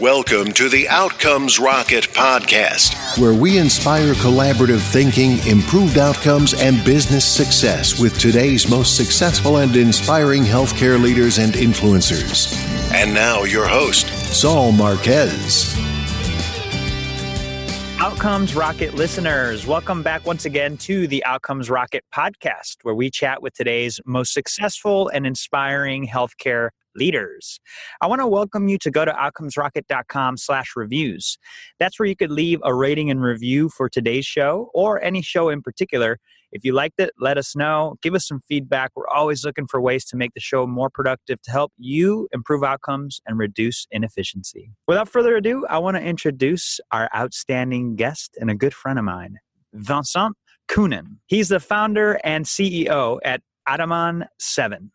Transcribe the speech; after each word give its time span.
Welcome 0.00 0.50
to 0.54 0.68
the 0.68 0.88
Outcomes 0.88 1.60
Rocket 1.60 2.08
podcast, 2.08 3.16
where 3.16 3.32
we 3.32 3.58
inspire 3.58 4.14
collaborative 4.14 4.80
thinking, 4.80 5.38
improved 5.46 5.98
outcomes, 5.98 6.52
and 6.52 6.84
business 6.84 7.24
success 7.24 8.00
with 8.00 8.18
today's 8.18 8.68
most 8.68 8.96
successful 8.96 9.58
and 9.58 9.76
inspiring 9.76 10.42
healthcare 10.42 11.00
leaders 11.00 11.38
and 11.38 11.52
influencers. 11.52 12.52
And 12.92 13.14
now, 13.14 13.44
your 13.44 13.68
host, 13.68 14.08
Saul 14.34 14.72
Marquez. 14.72 15.72
Outcomes 18.00 18.56
Rocket 18.56 18.94
listeners, 18.94 19.64
welcome 19.64 20.02
back 20.02 20.26
once 20.26 20.44
again 20.44 20.76
to 20.78 21.06
the 21.06 21.24
Outcomes 21.24 21.70
Rocket 21.70 22.04
podcast, 22.12 22.78
where 22.82 22.96
we 22.96 23.12
chat 23.12 23.42
with 23.42 23.54
today's 23.54 24.00
most 24.04 24.32
successful 24.32 25.06
and 25.06 25.24
inspiring 25.24 26.04
healthcare 26.04 26.70
leaders. 26.96 27.60
I 28.00 28.06
want 28.06 28.20
to 28.20 28.26
welcome 28.26 28.68
you 28.68 28.78
to 28.78 28.90
go 28.90 29.04
to 29.04 29.12
outcomesrocket.com 29.12 30.36
slash 30.36 30.72
reviews. 30.76 31.38
That's 31.78 31.98
where 31.98 32.06
you 32.06 32.16
could 32.16 32.30
leave 32.30 32.60
a 32.64 32.74
rating 32.74 33.10
and 33.10 33.22
review 33.22 33.68
for 33.68 33.88
today's 33.88 34.26
show 34.26 34.70
or 34.74 35.02
any 35.02 35.22
show 35.22 35.48
in 35.48 35.62
particular. 35.62 36.18
If 36.54 36.64
you 36.64 36.72
liked 36.72 37.00
it, 37.00 37.10
let 37.18 37.36
us 37.36 37.56
know. 37.56 37.96
Give 38.00 38.14
us 38.14 38.28
some 38.28 38.40
feedback. 38.48 38.92
We're 38.94 39.08
always 39.08 39.44
looking 39.44 39.66
for 39.66 39.80
ways 39.80 40.04
to 40.06 40.16
make 40.16 40.34
the 40.34 40.40
show 40.40 40.68
more 40.68 40.88
productive 40.88 41.42
to 41.42 41.50
help 41.50 41.72
you 41.78 42.28
improve 42.32 42.62
outcomes 42.62 43.20
and 43.26 43.38
reduce 43.38 43.88
inefficiency. 43.90 44.70
Without 44.86 45.08
further 45.08 45.34
ado, 45.36 45.66
I 45.68 45.78
want 45.78 45.96
to 45.96 46.02
introduce 46.02 46.78
our 46.92 47.10
outstanding 47.14 47.96
guest 47.96 48.38
and 48.40 48.50
a 48.50 48.54
good 48.54 48.72
friend 48.72 49.00
of 49.00 49.04
mine, 49.04 49.38
Vincent 49.72 50.36
Keunen. 50.68 51.18
He's 51.26 51.48
the 51.48 51.58
founder 51.58 52.20
and 52.22 52.44
CEO 52.44 53.18
at 53.24 53.40
Andaman 53.68 54.26
7. 54.38 54.90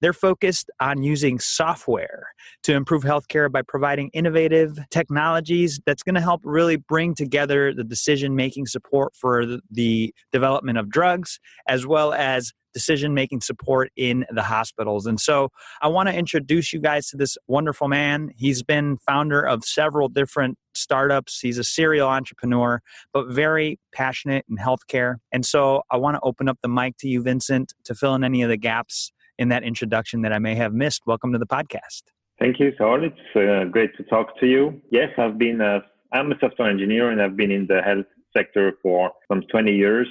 They're 0.00 0.12
focused 0.12 0.70
on 0.80 1.02
using 1.02 1.38
software 1.38 2.28
to 2.64 2.74
improve 2.74 3.02
healthcare 3.02 3.50
by 3.50 3.62
providing 3.62 4.10
innovative 4.12 4.78
technologies 4.90 5.80
that's 5.86 6.02
going 6.02 6.14
to 6.14 6.20
help 6.20 6.40
really 6.44 6.76
bring 6.76 7.14
together 7.14 7.72
the 7.72 7.84
decision 7.84 8.34
making 8.34 8.66
support 8.66 9.14
for 9.14 9.58
the 9.70 10.14
development 10.32 10.78
of 10.78 10.90
drugs 10.90 11.38
as 11.68 11.86
well 11.86 12.12
as 12.12 12.52
decision 12.72 13.14
making 13.14 13.40
support 13.40 13.90
in 13.96 14.24
the 14.30 14.42
hospitals. 14.42 15.06
And 15.06 15.20
so 15.20 15.48
I 15.80 15.88
want 15.88 16.08
to 16.08 16.14
introduce 16.14 16.72
you 16.72 16.80
guys 16.80 17.08
to 17.08 17.16
this 17.16 17.36
wonderful 17.46 17.88
man. 17.88 18.30
He's 18.36 18.62
been 18.62 18.98
founder 18.98 19.40
of 19.42 19.64
several 19.64 20.08
different 20.08 20.58
startups. 20.74 21.40
He's 21.40 21.58
a 21.58 21.64
serial 21.64 22.08
entrepreneur, 22.08 22.80
but 23.12 23.28
very 23.28 23.78
passionate 23.94 24.44
in 24.48 24.56
healthcare. 24.56 25.16
And 25.32 25.44
so 25.44 25.82
I 25.90 25.96
want 25.96 26.16
to 26.16 26.20
open 26.22 26.48
up 26.48 26.58
the 26.62 26.68
mic 26.68 26.96
to 26.98 27.08
you, 27.08 27.22
Vincent, 27.22 27.72
to 27.84 27.94
fill 27.94 28.14
in 28.14 28.24
any 28.24 28.42
of 28.42 28.48
the 28.48 28.56
gaps 28.56 29.12
in 29.38 29.48
that 29.48 29.62
introduction 29.62 30.22
that 30.22 30.32
I 30.32 30.38
may 30.38 30.54
have 30.54 30.72
missed. 30.72 31.02
Welcome 31.06 31.32
to 31.32 31.38
the 31.38 31.46
podcast. 31.46 32.02
Thank 32.38 32.58
you, 32.58 32.72
Saul. 32.76 33.04
It's 33.04 33.36
uh, 33.36 33.70
great 33.70 33.96
to 33.96 34.02
talk 34.04 34.38
to 34.40 34.46
you. 34.46 34.80
Yes, 34.90 35.10
I've 35.18 35.38
been 35.38 35.60
a, 35.60 35.80
I'm 36.12 36.32
a 36.32 36.38
software 36.40 36.70
engineer 36.70 37.10
and 37.10 37.20
I've 37.22 37.36
been 37.36 37.50
in 37.50 37.66
the 37.66 37.82
health 37.82 38.06
sector 38.36 38.72
for 38.82 39.12
some 39.28 39.42
20 39.50 39.72
years. 39.72 40.08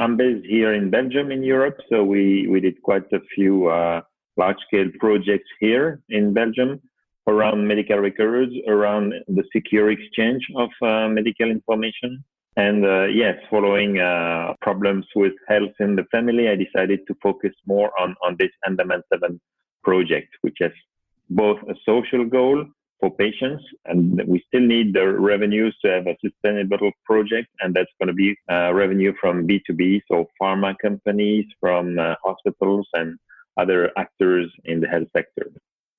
I'm 0.00 0.16
based 0.16 0.46
here 0.46 0.72
in 0.72 0.88
Belgium 0.88 1.30
in 1.30 1.42
Europe, 1.42 1.78
so 1.90 2.02
we, 2.02 2.46
we 2.48 2.58
did 2.58 2.82
quite 2.82 3.04
a 3.12 3.20
few 3.34 3.66
uh, 3.68 4.00
large 4.38 4.56
scale 4.66 4.88
projects 4.98 5.50
here 5.60 6.00
in 6.08 6.32
Belgium 6.32 6.80
around 7.26 7.68
medical 7.68 7.98
records, 7.98 8.50
around 8.66 9.12
the 9.28 9.44
secure 9.52 9.90
exchange 9.90 10.42
of 10.56 10.70
uh, 10.80 11.06
medical 11.06 11.50
information. 11.50 12.24
And 12.56 12.82
uh, 12.86 13.08
yes, 13.08 13.36
following 13.50 14.00
uh, 14.00 14.54
problems 14.62 15.04
with 15.14 15.34
health 15.48 15.74
in 15.80 15.96
the 15.96 16.04
family, 16.10 16.48
I 16.48 16.56
decided 16.56 17.00
to 17.06 17.14
focus 17.22 17.52
more 17.66 17.92
on, 18.00 18.16
on 18.24 18.36
this 18.38 18.50
Andaman 18.66 19.02
7 19.12 19.38
project, 19.84 20.30
which 20.40 20.56
has 20.60 20.72
both 21.28 21.58
a 21.68 21.74
social 21.84 22.24
goal 22.24 22.64
for 23.00 23.10
patients. 23.10 23.64
And 23.86 24.22
we 24.26 24.42
still 24.46 24.66
need 24.66 24.94
the 24.94 25.06
revenues 25.08 25.76
to 25.84 25.90
have 25.90 26.06
a 26.06 26.16
sustainable 26.24 26.92
project. 27.04 27.48
And 27.60 27.74
that's 27.74 27.90
going 27.98 28.08
to 28.08 28.12
be 28.14 28.36
uh, 28.50 28.72
revenue 28.72 29.12
from 29.20 29.48
B2B, 29.48 30.02
so 30.10 30.26
pharma 30.40 30.74
companies, 30.80 31.46
from 31.58 31.98
uh, 31.98 32.14
hospitals, 32.24 32.86
and 32.94 33.18
other 33.56 33.90
actors 33.96 34.50
in 34.64 34.80
the 34.80 34.88
health 34.88 35.08
sector. 35.16 35.50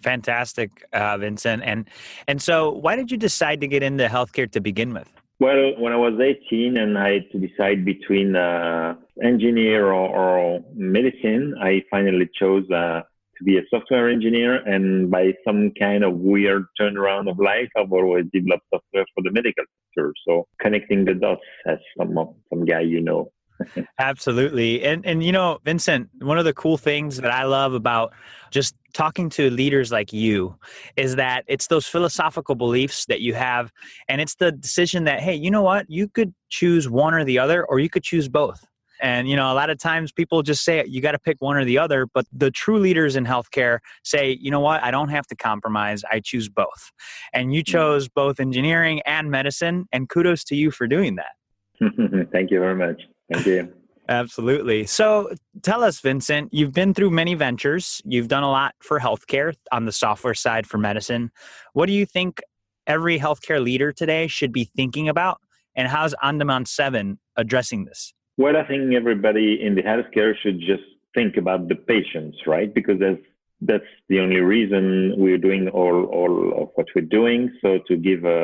Fantastic, 0.02 0.72
uh, 0.94 1.18
Vincent. 1.18 1.62
And 1.64 1.88
and 2.28 2.42
so, 2.42 2.72
why 2.72 2.96
did 2.96 3.12
you 3.12 3.18
decide 3.18 3.62
to 3.62 3.68
get 3.68 3.84
into 3.84 4.08
healthcare 4.08 4.50
to 4.52 4.60
begin 4.60 4.94
with? 4.94 5.08
Well, 5.40 5.74
when 5.80 5.92
I 5.92 5.98
was 5.98 6.20
18 6.20 6.78
and 6.78 6.98
I 6.98 7.14
had 7.14 7.32
to 7.32 7.40
decide 7.40 7.84
between 7.84 8.36
uh, 8.36 8.94
engineer 9.24 9.88
or, 9.88 10.08
or, 10.16 10.64
medicine, 10.76 11.56
I 11.60 11.82
finally 11.90 12.30
chose 12.40 12.70
uh, 12.70 13.02
to 13.42 13.46
be 13.46 13.58
a 13.58 13.62
software 13.70 14.10
engineer. 14.10 14.56
And 14.68 15.10
by 15.10 15.34
some 15.46 15.72
kind 15.78 16.04
of 16.04 16.14
weird 16.14 16.66
turnaround 16.80 17.30
of 17.30 17.40
life, 17.40 17.70
I've 17.78 17.92
always 17.92 18.26
developed 18.34 18.66
software 18.74 19.06
for 19.16 19.24
the 19.24 19.32
medical 19.32 19.66
sector. 19.90 20.14
So 20.28 20.48
connecting 20.62 21.06
the 21.06 21.16
dots 21.16 21.42
as 21.66 21.78
some 21.98 22.16
some 22.50 22.66
guy 22.66 22.82
you 22.82 23.02
know. 23.02 23.32
Absolutely. 24.00 24.84
And 24.84 25.06
and 25.06 25.24
you 25.24 25.32
know, 25.32 25.60
Vincent, 25.66 26.10
one 26.20 26.38
of 26.38 26.46
the 26.46 26.54
cool 26.54 26.78
things 26.78 27.18
that 27.18 27.32
I 27.32 27.44
love 27.44 27.74
about 27.74 28.14
just 28.52 28.76
talking 28.94 29.30
to 29.30 29.50
leaders 29.50 29.92
like 29.92 30.12
you 30.12 30.56
is 30.98 31.16
that 31.16 31.44
it's 31.48 31.68
those 31.68 31.88
philosophical 31.88 32.56
beliefs 32.56 33.06
that 33.06 33.22
you 33.22 33.34
have 33.34 33.72
and 34.10 34.20
it's 34.20 34.36
the 34.36 34.52
decision 34.52 35.06
that 35.06 35.20
hey, 35.20 35.36
you 35.36 35.52
know 35.52 35.62
what? 35.62 35.86
You 35.90 36.08
could 36.08 36.34
choose 36.50 36.90
one 36.90 37.14
or 37.14 37.24
the 37.24 37.40
other 37.40 37.66
or 37.66 37.80
you 37.80 37.90
could 37.90 38.04
choose 38.04 38.28
both. 38.28 38.66
And 39.02 39.28
you 39.28 39.36
know, 39.36 39.52
a 39.52 39.56
lot 39.56 39.70
of 39.70 39.80
times 39.80 40.12
people 40.12 40.44
just 40.44 40.64
say 40.64 40.86
you 40.88 41.02
got 41.02 41.14
to 41.14 41.20
pick 41.20 41.38
one 41.40 41.58
or 41.58 41.66
the 41.66 41.78
other, 41.78 42.08
but 42.14 42.26
the 42.32 42.52
true 42.52 42.78
leaders 42.78 43.16
in 43.16 43.26
healthcare 43.26 43.80
say, 44.04 44.38
you 44.40 44.52
know 44.52 44.60
what, 44.60 44.84
I 44.84 44.92
don't 44.92 45.10
have 45.10 45.26
to 45.28 45.36
compromise. 45.36 46.04
I 46.12 46.20
choose 46.20 46.48
both. 46.50 46.92
And 47.34 47.54
you 47.54 47.62
mm. 47.64 47.68
chose 47.68 48.08
both 48.08 48.40
engineering 48.40 49.02
and 49.06 49.32
medicine, 49.32 49.86
and 49.92 50.08
kudos 50.08 50.44
to 50.46 50.56
you 50.56 50.72
for 50.72 50.88
doing 50.88 51.16
that. 51.16 52.30
Thank 52.32 52.52
you 52.52 52.60
very 52.60 52.76
much. 52.76 53.02
Thank 53.32 53.46
you. 53.46 53.74
Absolutely. 54.10 54.86
So 54.86 55.32
tell 55.62 55.84
us, 55.84 56.00
Vincent, 56.02 56.54
you've 56.54 56.74
been 56.74 56.94
through 56.94 57.12
many 57.12 57.34
ventures. 57.34 58.02
You've 58.04 58.28
done 58.28 58.44
a 58.44 58.52
lot 58.52 58.76
for 58.82 59.00
healthcare 59.00 59.56
on 59.72 59.86
the 59.86 59.92
software 59.92 60.34
side 60.34 60.68
for 60.68 60.78
medicine. 60.78 61.32
What 61.74 61.86
do 61.86 61.94
you 61.94 62.06
think 62.06 62.42
every 62.86 63.18
healthcare 63.20 63.64
leader 63.64 63.94
today 63.94 64.28
should 64.28 64.52
be 64.52 64.66
thinking 64.66 65.08
about? 65.08 65.40
And 65.76 65.88
how's 65.88 66.14
Andaman 66.22 66.66
7 66.66 67.20
addressing 67.38 67.86
this? 67.86 68.14
Well, 68.38 68.58
I 68.58 68.68
think 68.68 68.94
everybody 68.94 69.60
in 69.62 69.76
the 69.76 69.84
healthcare 69.84 70.34
should 70.42 70.60
just 70.60 70.84
think 71.14 71.38
about 71.38 71.68
the 71.68 71.76
patients, 71.76 72.38
right? 72.48 72.74
Because 72.74 73.00
that's 73.00 73.22
that's 73.62 73.92
the 74.10 74.20
only 74.20 74.40
reason 74.40 75.14
we're 75.18 75.38
doing 75.38 75.70
all, 75.70 76.06
all 76.06 76.64
of 76.64 76.70
what 76.76 76.88
we're 76.96 77.06
doing. 77.06 77.52
So 77.62 77.80
to 77.88 77.96
give 77.96 78.26
a, 78.26 78.44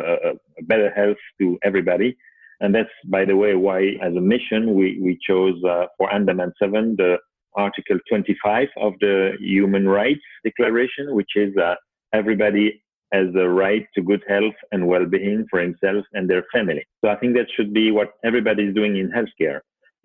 a 0.59 0.63
better 0.63 0.91
health 0.91 1.17
to 1.39 1.57
everybody. 1.63 2.15
And 2.59 2.73
that's, 2.73 2.89
by 3.05 3.25
the 3.25 3.35
way, 3.35 3.55
why 3.55 3.97
as 4.01 4.15
a 4.15 4.21
mission, 4.21 4.75
we, 4.75 4.99
we 5.01 5.19
chose 5.27 5.55
uh, 5.63 5.85
for 5.97 6.13
Andaman 6.13 6.53
7, 6.61 6.95
the 6.97 7.17
Article 7.55 7.97
25 8.09 8.67
of 8.77 8.93
the 8.99 9.31
Human 9.39 9.87
Rights 9.87 10.21
Declaration, 10.43 11.15
which 11.15 11.31
is 11.35 11.55
uh, 11.57 11.75
everybody 12.13 12.83
has 13.13 13.27
the 13.33 13.47
right 13.47 13.87
to 13.95 14.01
good 14.01 14.23
health 14.27 14.55
and 14.71 14.87
well-being 14.87 15.45
for 15.49 15.59
himself 15.59 16.05
and 16.13 16.29
their 16.29 16.43
family. 16.53 16.85
So 17.03 17.09
I 17.09 17.15
think 17.15 17.35
that 17.35 17.47
should 17.55 17.73
be 17.73 17.91
what 17.91 18.13
everybody 18.23 18.63
is 18.63 18.75
doing 18.75 18.97
in 18.97 19.09
healthcare, 19.11 19.61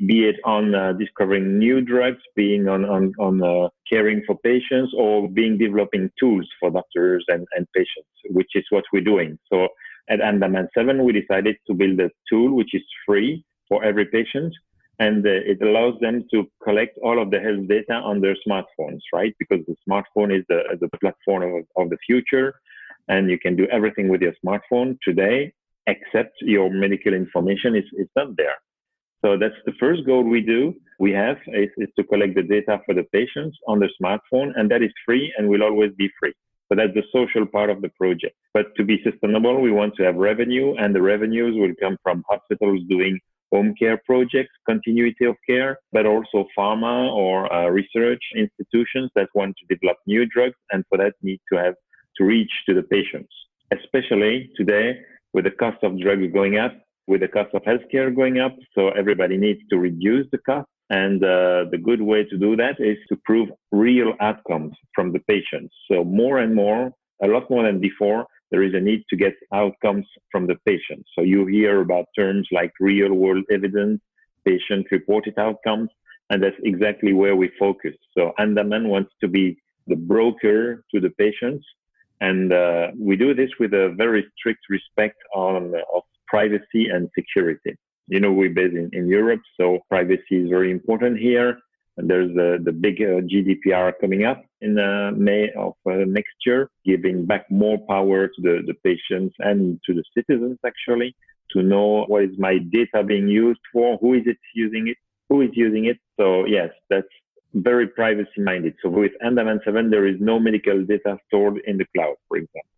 be 0.07 0.29
it 0.29 0.37
on 0.45 0.75
uh, 0.75 0.93
discovering 0.93 1.59
new 1.59 1.81
drugs, 1.81 2.23
being 2.35 2.69
on, 2.69 2.85
on, 2.85 3.13
on 3.19 3.43
uh, 3.43 3.69
caring 3.91 4.23
for 4.27 4.37
patients, 4.39 4.93
or 4.97 5.29
being 5.29 5.59
developing 5.59 6.11
tools 6.19 6.49
for 6.59 6.71
doctors 6.71 7.25
and, 7.29 7.47
and 7.57 7.67
patients, 7.73 8.09
which 8.31 8.51
is 8.55 8.65
what 8.71 8.85
we're 8.93 9.03
doing. 9.03 9.39
So 9.53 9.69
at 10.09 10.21
Andaman 10.21 10.69
7, 10.75 11.05
we 11.05 11.13
decided 11.13 11.57
to 11.67 11.75
build 11.75 12.01
a 12.01 12.11
tool 12.29 12.55
which 12.55 12.75
is 12.75 12.83
free 13.07 13.45
for 13.69 13.85
every 13.85 14.07
patient. 14.07 14.53
And 14.99 15.27
uh, 15.27 15.31
it 15.31 15.61
allows 15.63 15.99
them 16.01 16.25
to 16.33 16.47
collect 16.63 16.99
all 17.03 17.21
of 17.21 17.31
the 17.31 17.41
health 17.41 17.67
data 17.69 17.95
on 17.95 18.21
their 18.21 18.37
smartphones, 18.47 19.01
right? 19.13 19.35
Because 19.39 19.65
the 19.67 19.77
smartphone 19.89 20.37
is 20.37 20.45
the, 20.49 20.63
the 20.81 20.89
platform 20.99 21.43
of, 21.43 21.83
of 21.83 21.91
the 21.91 21.99
future. 22.07 22.55
And 23.09 23.31
you 23.31 23.39
can 23.39 23.57
do 23.57 23.67
everything 23.73 24.09
with 24.09 24.21
your 24.21 24.35
smartphone 24.45 24.97
today, 25.03 25.53
except 25.87 26.35
your 26.41 26.71
medical 26.71 27.15
information 27.15 27.75
is, 27.75 27.85
is 27.99 28.09
not 28.17 28.37
there. 28.37 28.57
So 29.25 29.39
that's 29.39 29.55
the 29.67 29.73
first 29.79 30.05
goal 30.05 30.25
we 30.25 30.41
do. 30.41 30.75
We 30.99 31.13
have 31.13 31.39
is, 31.49 31.71
is 31.77 31.89
to 31.97 32.05
collect 32.05 32.35
the 32.35 32.43
data 32.43 32.81
for 32.85 32.95
the 32.95 33.05
patients 33.13 33.57
on 33.69 33.79
their 33.79 33.91
smartphone, 34.01 34.53
and 34.57 34.71
that 34.71 34.83
is 34.83 34.93
free 35.07 35.33
and 35.37 35.49
will 35.49 35.63
always 35.63 35.93
be 35.97 36.11
free. 36.19 36.35
So 36.69 36.77
that's 36.77 36.95
the 36.95 37.05
social 37.13 37.47
part 37.47 37.71
of 37.71 37.83
the 37.83 37.91
project. 37.91 38.35
But 38.55 38.75
to 38.77 38.85
be 38.85 39.03
sustainable, 39.05 39.61
we 39.61 39.71
want 39.71 39.95
to 39.97 40.03
have 40.05 40.17
revenue, 40.17 40.75
and 40.77 40.95
the 40.95 41.03
revenues 41.03 41.55
will 41.57 41.75
come 41.81 41.97
from 42.03 42.25
hospitals 42.29 42.81
doing 42.89 43.21
home 43.53 43.75
care 43.79 44.01
projects, 44.07 44.53
continuity 44.67 45.27
of 45.27 45.37
care, 45.49 45.79
but 45.93 46.07
also 46.07 46.47
pharma 46.59 47.13
or 47.13 47.53
uh, 47.53 47.69
research 47.69 48.23
institutions 48.35 49.11
that 49.15 49.29
want 49.35 49.55
to 49.59 49.75
develop 49.75 49.99
new 50.07 50.25
drugs, 50.27 50.57
and 50.71 50.85
for 50.89 50.99
that 50.99 51.13
need 51.23 51.41
to 51.53 51.59
have 51.59 51.75
to 52.17 52.25
reach 52.25 52.51
to 52.67 52.75
the 52.75 52.83
patients. 52.83 53.33
Especially 53.71 54.51
today, 54.57 54.99
with 55.35 55.45
the 55.45 55.51
cost 55.51 55.79
of 55.83 56.01
drugs 56.01 56.33
going 56.33 56.57
up, 56.57 56.73
with 57.07 57.21
the 57.21 57.29
cost 57.29 57.55
of 57.55 57.63
healthcare 57.63 58.15
going 58.15 58.39
up, 58.39 58.57
so 58.75 58.89
everybody 58.91 59.37
needs 59.37 59.61
to 59.71 59.79
reduce 59.79 60.27
the 60.31 60.39
cost. 60.39 60.69
And 60.91 61.25
uh, 61.25 61.65
the 61.71 61.81
good 61.83 62.03
way 62.03 62.25
to 62.25 62.37
do 62.37 62.55
that 62.57 62.77
is 62.79 62.99
to 63.09 63.17
prove 63.25 63.49
real 63.71 64.13
outcomes 64.21 64.75
from 64.95 65.13
the 65.13 65.21
patients. 65.21 65.75
So 65.91 66.05
more 66.05 66.39
and 66.39 66.55
more, 66.55 66.93
a 67.23 67.27
lot 67.27 67.49
more 67.51 67.65
than 67.65 67.81
before, 67.81 68.27
there 68.51 68.63
is 68.63 68.75
a 68.75 68.81
need 68.81 69.03
to 69.09 69.17
get 69.17 69.35
outcomes 69.55 70.07
from 70.31 70.47
the 70.47 70.57
patients. 70.67 71.09
So 71.15 71.23
you 71.23 71.47
hear 71.47 71.81
about 71.81 72.07
terms 72.17 72.47
like 72.53 72.73
real 72.79 73.15
world 73.15 73.45
evidence, 73.51 74.01
patient 74.45 74.87
reported 74.91 75.39
outcomes, 75.39 75.89
and 76.29 76.43
that's 76.43 76.57
exactly 76.63 77.13
where 77.15 77.37
we 77.37 77.51
focus. 77.59 77.95
So 78.17 78.33
Andaman 78.39 78.89
wants 78.89 79.13
to 79.23 79.29
be 79.29 79.57
the 79.87 79.97
broker 79.97 80.85
to 80.95 81.01
the 81.01 81.11
patients. 81.11 81.65
And 82.21 82.53
uh, 82.53 82.89
we 82.99 83.17
do 83.17 83.35
this 83.35 83.51
with 83.59 83.73
a 83.73 83.95
very 83.97 84.25
strict 84.37 84.65
respect 84.69 85.17
on 85.35 85.75
of 85.95 86.03
privacy 86.35 86.83
and 86.95 87.03
security. 87.19 87.73
You 88.09 88.21
know, 88.21 88.33
we're 88.33 88.57
based 88.61 88.75
in, 88.83 88.89
in 88.99 89.05
Europe, 89.19 89.43
so 89.59 89.65
privacy 89.89 90.37
is 90.43 90.49
very 90.57 90.71
important 90.79 91.19
here. 91.19 91.51
And 91.99 92.09
there's 92.09 92.33
the, 92.35 92.51
the 92.65 92.73
big 92.73 92.97
uh, 93.03 93.21
GDPR 93.31 93.93
coming 94.01 94.25
up 94.25 94.43
in 94.63 94.79
uh, 94.79 95.11
May 95.15 95.51
of 95.65 95.75
uh, 95.87 96.07
next 96.19 96.37
year, 96.47 96.71
giving 96.87 97.27
back 97.27 97.45
more 97.51 97.79
power 97.87 98.29
to 98.29 98.39
the, 98.47 98.55
the 98.67 98.77
patients 98.89 99.35
and 99.41 99.79
to 99.85 99.93
the 99.93 100.05
citizens 100.17 100.59
actually 100.67 101.15
to 101.51 101.63
know 101.63 102.05
what 102.07 102.23
is 102.25 102.31
my 102.39 102.57
data 102.79 103.05
being 103.05 103.29
used 103.29 103.61
for, 103.71 103.99
who 103.99 104.15
is 104.15 104.23
it 104.25 104.39
using 104.55 104.89
it, 104.89 104.97
who 105.29 105.43
is 105.43 105.51
using 105.53 105.85
it. 105.85 105.99
So 106.19 106.47
yes, 106.47 106.71
that's 106.89 107.15
very 107.53 107.87
privacy 107.87 108.41
minded. 108.51 108.75
So 108.83 108.89
with 108.89 109.13
Andaman 109.23 109.61
7, 109.63 109.91
there 109.91 110.07
is 110.07 110.17
no 110.19 110.39
medical 110.39 110.83
data 110.87 111.19
stored 111.27 111.61
in 111.67 111.77
the 111.77 111.87
cloud, 111.95 112.17
for 112.29 112.39
example. 112.39 112.72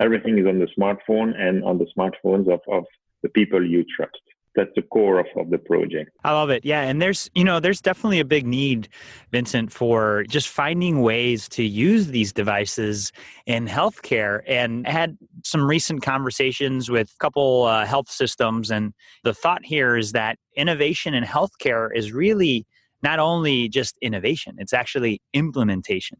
Everything 0.00 0.38
is 0.38 0.46
on 0.46 0.58
the 0.58 0.68
smartphone 0.78 1.38
and 1.38 1.64
on 1.64 1.78
the 1.78 1.86
smartphones 1.96 2.52
of, 2.52 2.60
of 2.68 2.84
the 3.22 3.28
people 3.30 3.64
you 3.64 3.84
trust 3.96 4.20
that's 4.58 4.70
the 4.74 4.82
core 4.82 5.20
of, 5.20 5.26
of 5.36 5.50
the 5.50 5.58
project. 5.58 6.10
I 6.24 6.32
love 6.32 6.50
it. 6.50 6.64
Yeah. 6.64 6.82
And 6.82 7.00
there's, 7.00 7.30
you 7.34 7.44
know, 7.44 7.60
there's 7.60 7.80
definitely 7.80 8.18
a 8.18 8.24
big 8.24 8.44
need, 8.44 8.88
Vincent, 9.30 9.72
for 9.72 10.24
just 10.28 10.48
finding 10.48 11.00
ways 11.00 11.48
to 11.50 11.62
use 11.62 12.08
these 12.08 12.32
devices 12.32 13.12
in 13.46 13.68
healthcare. 13.68 14.42
And 14.48 14.86
I 14.86 14.90
had 14.90 15.16
some 15.44 15.64
recent 15.64 16.02
conversations 16.02 16.90
with 16.90 17.10
a 17.10 17.18
couple 17.18 17.64
uh, 17.64 17.86
health 17.86 18.10
systems. 18.10 18.70
And 18.70 18.92
the 19.22 19.32
thought 19.32 19.64
here 19.64 19.96
is 19.96 20.12
that 20.12 20.38
innovation 20.56 21.14
in 21.14 21.22
healthcare 21.22 21.88
is 21.94 22.12
really 22.12 22.66
not 23.00 23.20
only 23.20 23.68
just 23.68 23.96
innovation, 24.02 24.56
it's 24.58 24.72
actually 24.72 25.22
implementation. 25.32 26.18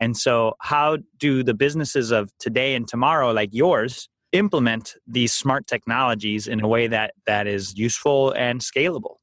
And 0.00 0.16
so, 0.16 0.54
how 0.60 0.98
do 1.18 1.42
the 1.42 1.54
businesses 1.54 2.10
of 2.10 2.30
today 2.38 2.74
and 2.74 2.86
tomorrow, 2.86 3.32
like 3.32 3.50
yours, 3.52 4.08
implement 4.32 4.94
these 5.06 5.32
smart 5.32 5.66
technologies 5.66 6.46
in 6.46 6.60
a 6.60 6.68
way 6.68 6.86
that 6.86 7.14
that 7.26 7.46
is 7.46 7.76
useful 7.76 8.32
and 8.32 8.60
scalable? 8.60 9.16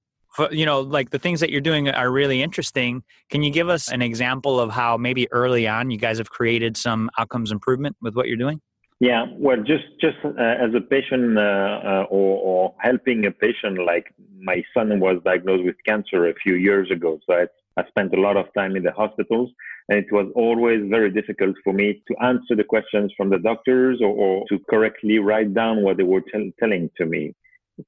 You 0.51 0.65
know 0.65 0.81
like 0.81 1.11
the 1.11 1.19
things 1.19 1.39
that 1.39 1.49
you're 1.49 1.61
doing 1.61 1.89
are 1.89 2.11
really 2.11 2.41
interesting. 2.41 3.03
Can 3.29 3.41
you 3.41 3.51
give 3.51 3.69
us 3.69 3.89
an 3.89 4.01
example 4.01 4.59
of 4.59 4.69
how 4.69 4.97
maybe 4.97 5.31
early 5.31 5.67
on 5.67 5.91
you 5.91 5.97
guys 5.97 6.17
have 6.17 6.29
created 6.29 6.75
some 6.75 7.09
outcomes 7.17 7.51
improvement 7.51 7.95
with 8.01 8.15
what 8.15 8.27
you're 8.27 8.37
doing? 8.37 8.59
Yeah. 8.99 9.25
Well 9.31 9.57
just 9.57 9.85
just 10.01 10.17
uh, 10.25 10.41
as 10.41 10.73
a 10.75 10.81
patient 10.81 11.37
uh, 11.37 11.41
uh, 11.41 12.05
or, 12.09 12.37
or 12.49 12.75
helping 12.79 13.25
a 13.25 13.31
patient 13.31 13.85
like 13.85 14.13
my 14.39 14.63
son 14.73 14.99
was 14.99 15.21
diagnosed 15.23 15.63
with 15.63 15.75
cancer 15.85 16.27
a 16.27 16.33
few 16.35 16.55
years 16.55 16.91
ago. 16.91 17.19
So 17.25 17.33
I, 17.33 17.45
I 17.77 17.85
spent 17.87 18.13
a 18.13 18.21
lot 18.21 18.37
of 18.37 18.53
time 18.53 18.75
in 18.75 18.83
the 18.83 18.91
hospitals 18.91 19.51
and 19.89 19.99
it 19.99 20.11
was 20.11 20.31
always 20.35 20.81
very 20.89 21.11
difficult 21.11 21.55
for 21.63 21.73
me 21.73 22.01
to 22.07 22.23
answer 22.23 22.55
the 22.55 22.63
questions 22.63 23.13
from 23.15 23.29
the 23.29 23.39
doctors 23.39 23.99
or, 24.01 24.09
or 24.09 24.45
to 24.49 24.59
correctly 24.69 25.19
write 25.19 25.53
down 25.53 25.83
what 25.83 25.97
they 25.97 26.03
were 26.03 26.21
t- 26.21 26.53
telling 26.59 26.89
to 26.97 27.05
me 27.05 27.33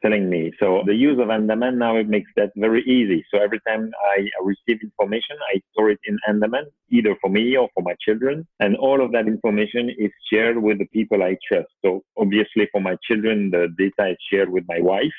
telling 0.02 0.30
me. 0.30 0.52
So 0.60 0.84
the 0.86 0.94
use 0.94 1.20
of 1.20 1.30
Andaman 1.30 1.78
now 1.78 1.96
it 1.98 2.08
makes 2.08 2.30
that 2.36 2.52
very 2.58 2.84
easy. 2.84 3.26
So 3.32 3.40
every 3.42 3.60
time 3.68 3.92
I 4.16 4.28
receive 4.44 4.82
information, 4.84 5.38
I 5.54 5.62
store 5.72 5.92
it 5.92 6.00
in 6.06 6.18
Andaman, 6.28 6.66
either 6.92 7.16
for 7.22 7.30
me 7.30 7.56
or 7.56 7.70
for 7.74 7.84
my 7.84 7.96
children. 8.02 8.46
And 8.60 8.76
all 8.76 9.04
of 9.04 9.12
that 9.14 9.28
information 9.28 9.90
is 9.98 10.12
shared 10.32 10.62
with 10.62 10.80
the 10.80 10.88
people 10.88 11.24
I 11.24 11.38
trust. 11.48 11.70
So 11.84 12.04
obviously 12.18 12.68
for 12.72 12.82
my 12.82 12.98
children, 13.08 13.52
the 13.52 13.68
data 13.78 14.12
is 14.12 14.18
shared 14.32 14.50
with 14.50 14.66
my 14.68 14.80
wife. 14.82 15.14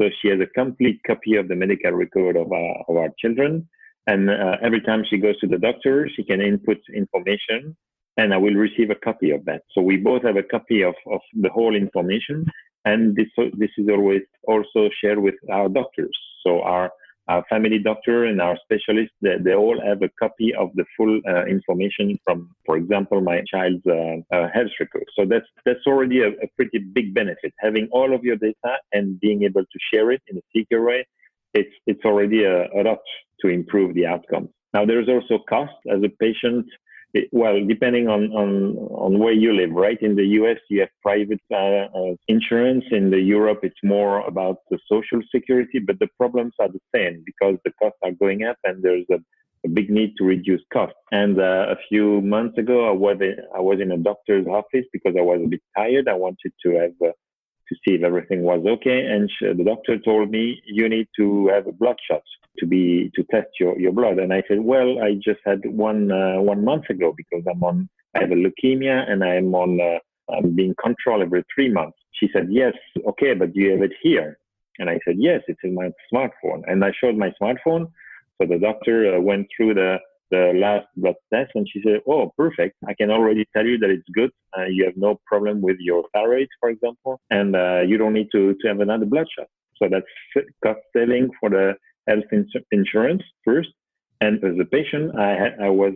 So 0.00 0.08
she 0.20 0.28
has 0.28 0.40
a 0.40 0.46
complete 0.46 1.00
copy 1.06 1.36
of 1.36 1.48
the 1.48 1.56
medical 1.56 1.92
record 1.92 2.36
of, 2.36 2.50
our, 2.52 2.84
of 2.88 2.96
our 2.96 3.10
children. 3.18 3.68
And 4.06 4.30
uh, 4.30 4.56
every 4.62 4.80
time 4.80 5.04
she 5.08 5.18
goes 5.18 5.38
to 5.40 5.46
the 5.46 5.58
doctor, 5.58 6.08
she 6.14 6.24
can 6.24 6.40
input 6.40 6.78
information 6.94 7.76
and 8.16 8.34
I 8.34 8.36
will 8.36 8.54
receive 8.54 8.90
a 8.90 8.94
copy 8.94 9.30
of 9.30 9.44
that. 9.46 9.62
So 9.72 9.80
we 9.80 9.96
both 9.96 10.22
have 10.24 10.36
a 10.36 10.42
copy 10.42 10.82
of, 10.82 10.94
of 11.10 11.20
the 11.34 11.48
whole 11.48 11.74
information. 11.74 12.44
And 12.84 13.16
this, 13.16 13.28
this 13.56 13.70
is 13.78 13.88
always 13.88 14.22
also 14.46 14.90
shared 15.00 15.18
with 15.18 15.36
our 15.50 15.68
doctors. 15.68 16.16
So 16.44 16.62
our, 16.62 16.90
our 17.28 17.44
family 17.48 17.78
doctor 17.78 18.26
and 18.26 18.42
our 18.42 18.58
specialist, 18.64 19.12
they, 19.22 19.36
they 19.40 19.54
all 19.54 19.80
have 19.80 20.02
a 20.02 20.10
copy 20.18 20.52
of 20.54 20.70
the 20.74 20.84
full 20.96 21.20
uh, 21.28 21.46
information 21.46 22.18
from, 22.24 22.50
for 22.66 22.76
example, 22.76 23.20
my 23.20 23.42
child's 23.50 23.86
uh, 23.86 24.16
uh, 24.34 24.48
health 24.52 24.72
record. 24.80 25.04
So 25.16 25.24
that's, 25.24 25.46
that's 25.64 25.86
already 25.86 26.22
a, 26.22 26.28
a 26.28 26.48
pretty 26.56 26.78
big 26.78 27.14
benefit. 27.14 27.54
Having 27.60 27.88
all 27.92 28.14
of 28.14 28.24
your 28.24 28.36
data 28.36 28.76
and 28.92 29.18
being 29.20 29.44
able 29.44 29.62
to 29.62 29.78
share 29.92 30.10
it 30.10 30.22
in 30.26 30.36
a 30.36 30.42
secure 30.54 30.84
way, 30.84 31.06
it's, 31.54 31.74
it's 31.86 32.04
already 32.04 32.44
a, 32.44 32.64
a 32.72 32.82
lot 32.82 32.98
to 33.40 33.48
improve 33.48 33.94
the 33.94 34.06
outcomes. 34.06 34.48
Now, 34.74 34.86
there's 34.86 35.08
also 35.08 35.42
cost 35.48 35.74
as 35.90 36.02
a 36.02 36.08
patient. 36.08 36.66
It, 37.14 37.28
well, 37.30 37.62
depending 37.66 38.08
on, 38.08 38.32
on, 38.32 38.76
on 38.76 39.18
where 39.18 39.34
you 39.34 39.52
live, 39.52 39.70
right? 39.72 40.00
In 40.00 40.16
the 40.16 40.24
US, 40.40 40.56
you 40.70 40.80
have 40.80 40.88
private 41.02 41.42
uh, 41.50 41.88
uh, 41.94 42.14
insurance. 42.28 42.84
In 42.90 43.10
the 43.10 43.20
Europe, 43.20 43.60
it's 43.62 43.82
more 43.84 44.26
about 44.26 44.58
the 44.70 44.78
social 44.90 45.20
security, 45.34 45.78
but 45.78 45.98
the 45.98 46.08
problems 46.16 46.54
are 46.58 46.68
the 46.68 46.80
same 46.94 47.22
because 47.26 47.56
the 47.64 47.72
costs 47.72 47.98
are 48.02 48.12
going 48.12 48.44
up 48.44 48.56
and 48.64 48.82
there's 48.82 49.04
a, 49.10 49.18
a 49.66 49.68
big 49.68 49.90
need 49.90 50.14
to 50.16 50.24
reduce 50.24 50.62
costs. 50.72 50.96
And 51.10 51.38
uh, 51.38 51.66
a 51.68 51.76
few 51.90 52.22
months 52.22 52.56
ago, 52.56 52.88
I 52.88 52.92
was, 52.92 53.18
I 53.54 53.60
was 53.60 53.78
in 53.80 53.92
a 53.92 53.98
doctor's 53.98 54.46
office 54.46 54.86
because 54.90 55.14
I 55.18 55.22
was 55.22 55.42
a 55.44 55.48
bit 55.48 55.60
tired. 55.76 56.08
I 56.08 56.14
wanted 56.14 56.52
to 56.64 56.70
have 56.76 56.92
uh, 57.04 57.12
to 57.68 57.74
see 57.84 57.94
if 57.94 58.02
everything 58.02 58.42
was 58.42 58.64
okay. 58.66 59.06
And 59.06 59.30
she, 59.38 59.46
the 59.52 59.64
doctor 59.64 59.98
told 59.98 60.30
me, 60.30 60.60
you 60.66 60.88
need 60.88 61.08
to 61.16 61.48
have 61.48 61.66
a 61.66 61.72
blood 61.72 61.96
shot 62.08 62.22
to 62.58 62.66
be, 62.66 63.10
to 63.14 63.22
test 63.24 63.48
your, 63.58 63.78
your 63.78 63.92
blood. 63.92 64.18
And 64.18 64.32
I 64.32 64.42
said, 64.48 64.60
well, 64.60 64.98
I 65.02 65.14
just 65.14 65.40
had 65.44 65.60
one, 65.64 66.10
uh, 66.12 66.40
one 66.40 66.64
month 66.64 66.90
ago 66.90 67.14
because 67.16 67.44
I'm 67.50 67.62
on, 67.62 67.88
I 68.14 68.20
have 68.20 68.30
a 68.30 68.34
leukemia 68.34 69.10
and 69.10 69.24
I'm 69.24 69.54
on, 69.54 69.80
uh, 69.80 69.98
I'm 70.32 70.54
being 70.54 70.74
controlled 70.82 71.22
every 71.22 71.44
three 71.54 71.70
months. 71.70 71.98
She 72.12 72.28
said, 72.32 72.48
yes, 72.50 72.74
okay, 73.06 73.34
but 73.34 73.52
do 73.52 73.60
you 73.60 73.72
have 73.72 73.82
it 73.82 73.92
here? 74.02 74.38
And 74.78 74.88
I 74.88 74.98
said, 75.04 75.16
yes, 75.18 75.40
it's 75.48 75.60
in 75.64 75.74
my 75.74 75.90
smartphone. 76.12 76.62
And 76.66 76.84
I 76.84 76.92
showed 77.00 77.16
my 77.16 77.32
smartphone. 77.40 77.90
So 78.40 78.48
the 78.48 78.58
doctor 78.58 79.14
uh, 79.14 79.20
went 79.20 79.46
through 79.56 79.74
the 79.74 79.98
the 80.32 80.52
last 80.64 80.86
blood 80.96 81.14
test 81.32 81.52
and 81.54 81.66
she 81.70 81.80
said, 81.84 82.00
Oh, 82.08 82.32
perfect. 82.36 82.74
I 82.88 82.94
can 82.94 83.10
already 83.10 83.44
tell 83.54 83.66
you 83.66 83.78
that 83.78 83.90
it's 83.90 84.08
good. 84.12 84.30
Uh, 84.56 84.64
you 84.64 84.84
have 84.84 84.96
no 84.96 85.20
problem 85.26 85.60
with 85.60 85.76
your 85.78 86.02
thyroid, 86.12 86.48
for 86.58 86.68
example, 86.70 87.20
and 87.30 87.54
uh, 87.54 87.80
you 87.86 87.96
don't 87.98 88.14
need 88.14 88.30
to, 88.32 88.54
to 88.60 88.68
have 88.68 88.80
another 88.80 89.06
blood 89.06 89.26
shot. 89.36 89.48
So 89.78 89.88
that's 89.92 90.46
cost 90.64 90.80
saving 90.96 91.30
for 91.38 91.50
the 91.50 91.74
health 92.08 92.30
ins- 92.32 92.64
insurance 92.70 93.22
first. 93.44 93.70
And 94.20 94.42
as 94.44 94.56
a 94.60 94.64
patient, 94.64 95.18
I, 95.18 95.36
ha- 95.42 95.64
I 95.66 95.70
was 95.70 95.94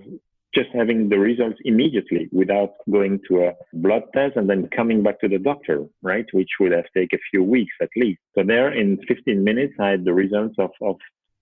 just 0.57 0.71
having 0.75 1.09
the 1.09 1.19
results 1.19 1.59
immediately 1.65 2.29
without 2.33 2.73
going 2.91 3.21
to 3.29 3.47
a 3.49 3.53
blood 3.75 4.05
test 4.15 4.37
and 4.37 4.49
then 4.49 4.69
coming 4.75 5.03
back 5.03 5.21
to 5.21 5.29
the 5.29 5.39
doctor, 5.39 5.85
right? 6.03 6.27
Which 6.33 6.49
would 6.59 6.73
have 6.73 6.87
taken 6.97 7.19
a 7.19 7.29
few 7.31 7.43
weeks 7.45 7.75
at 7.83 7.91
least. 7.95 8.21
So 8.35 8.43
there 8.43 8.73
in 8.73 8.99
15 9.07 9.45
minutes, 9.45 9.75
I 9.79 9.91
had 9.91 10.05
the 10.05 10.15
results 10.15 10.57
of, 10.59 10.71
of 10.81 10.97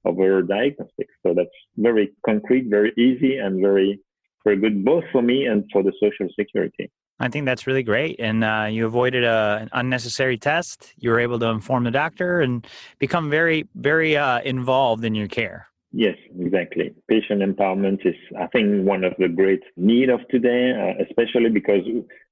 of 0.05 0.19
our 0.19 0.43
diagnostics. 0.43 1.15
So 1.25 1.35
that's 1.35 1.51
very 1.77 2.13
concrete, 2.25 2.67
very 2.69 2.93
easy, 2.97 3.39
and 3.39 3.61
very 3.61 4.01
very 4.45 4.57
good 4.57 4.85
both 4.85 5.05
for 5.11 5.23
me 5.23 5.47
and 5.47 5.65
for 5.73 5.83
the 5.83 5.93
social 6.01 6.29
security. 6.39 6.91
I 7.21 7.29
think 7.29 7.47
that's 7.47 7.67
really 7.67 7.85
great, 7.85 8.17
and 8.19 8.43
uh, 8.43 8.67
you 8.69 8.87
avoided 8.87 9.23
a, 9.25 9.59
an 9.63 9.69
unnecessary 9.73 10.37
test. 10.37 10.93
You 10.99 11.11
were 11.11 11.21
able 11.21 11.39
to 11.39 11.47
inform 11.47 11.85
the 11.85 11.93
doctor 11.93 12.41
and 12.41 12.67
become 12.99 13.31
very, 13.31 13.69
very 13.77 14.17
uh, 14.17 14.41
involved 14.41 15.05
in 15.05 15.15
your 15.15 15.29
care. 15.29 15.69
Yes, 15.93 16.17
exactly. 16.41 16.93
Patient 17.09 17.41
empowerment 17.41 18.05
is, 18.05 18.17
I 18.37 18.49
think, 18.49 18.85
one 18.85 19.05
of 19.05 19.13
the 19.17 19.29
great 19.29 19.63
need 19.77 20.11
of 20.11 20.27
today, 20.29 20.73
uh, 20.73 21.05
especially 21.05 21.51
because 21.51 21.83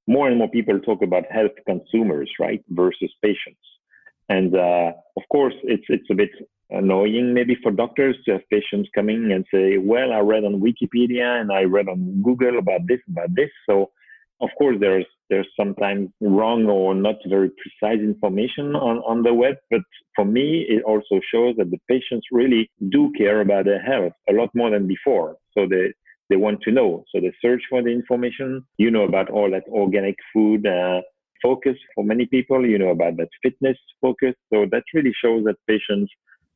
more 0.08 0.26
and 0.26 0.36
more 0.36 0.48
people 0.48 0.80
talk 0.80 1.00
about 1.00 1.30
health 1.30 1.52
consumers, 1.64 2.28
right, 2.40 2.60
versus 2.70 3.12
patients. 3.22 3.62
And 4.28 4.56
uh, 4.56 4.92
of 5.16 5.22
course, 5.30 5.54
it's 5.62 5.84
it's 5.88 6.10
a 6.10 6.14
bit 6.14 6.30
annoying 6.72 7.34
maybe 7.34 7.56
for 7.62 7.70
doctors 7.70 8.16
to 8.24 8.32
have 8.32 8.48
patients 8.50 8.88
coming 8.94 9.32
and 9.32 9.44
say, 9.52 9.78
well, 9.78 10.12
I 10.12 10.20
read 10.20 10.44
on 10.44 10.60
Wikipedia 10.60 11.40
and 11.40 11.52
I 11.52 11.62
read 11.62 11.88
on 11.88 12.22
Google 12.22 12.58
about 12.58 12.80
this, 12.86 13.00
about 13.08 13.34
this. 13.34 13.50
So 13.68 13.90
of 14.40 14.50
course 14.58 14.76
there's 14.80 15.06
there's 15.30 15.48
sometimes 15.56 16.10
wrong 16.20 16.66
or 16.66 16.94
not 16.94 17.16
very 17.26 17.50
precise 17.62 18.00
information 18.00 18.76
on, 18.76 18.98
on 18.98 19.22
the 19.22 19.32
web. 19.32 19.54
But 19.70 19.80
for 20.14 20.26
me, 20.26 20.66
it 20.68 20.82
also 20.82 21.20
shows 21.32 21.54
that 21.56 21.70
the 21.70 21.78
patients 21.88 22.26
really 22.30 22.70
do 22.90 23.10
care 23.16 23.40
about 23.40 23.64
their 23.64 23.80
health 23.80 24.12
a 24.28 24.34
lot 24.34 24.50
more 24.54 24.70
than 24.70 24.86
before. 24.86 25.36
So 25.56 25.66
they, 25.66 25.94
they 26.28 26.36
want 26.36 26.60
to 26.62 26.70
know. 26.70 27.04
So 27.10 27.20
they 27.22 27.32
search 27.40 27.62
for 27.70 27.82
the 27.82 27.88
information. 27.88 28.62
You 28.76 28.90
know 28.90 29.04
about 29.04 29.30
all 29.30 29.50
that 29.52 29.64
organic 29.70 30.16
food 30.34 30.66
uh, 30.66 31.00
focus 31.42 31.78
for 31.94 32.04
many 32.04 32.26
people. 32.26 32.66
You 32.66 32.78
know 32.78 32.90
about 32.90 33.16
that 33.16 33.30
fitness 33.42 33.78
focus. 34.02 34.34
So 34.52 34.66
that 34.70 34.84
really 34.92 35.14
shows 35.24 35.44
that 35.44 35.56
patients 35.66 36.12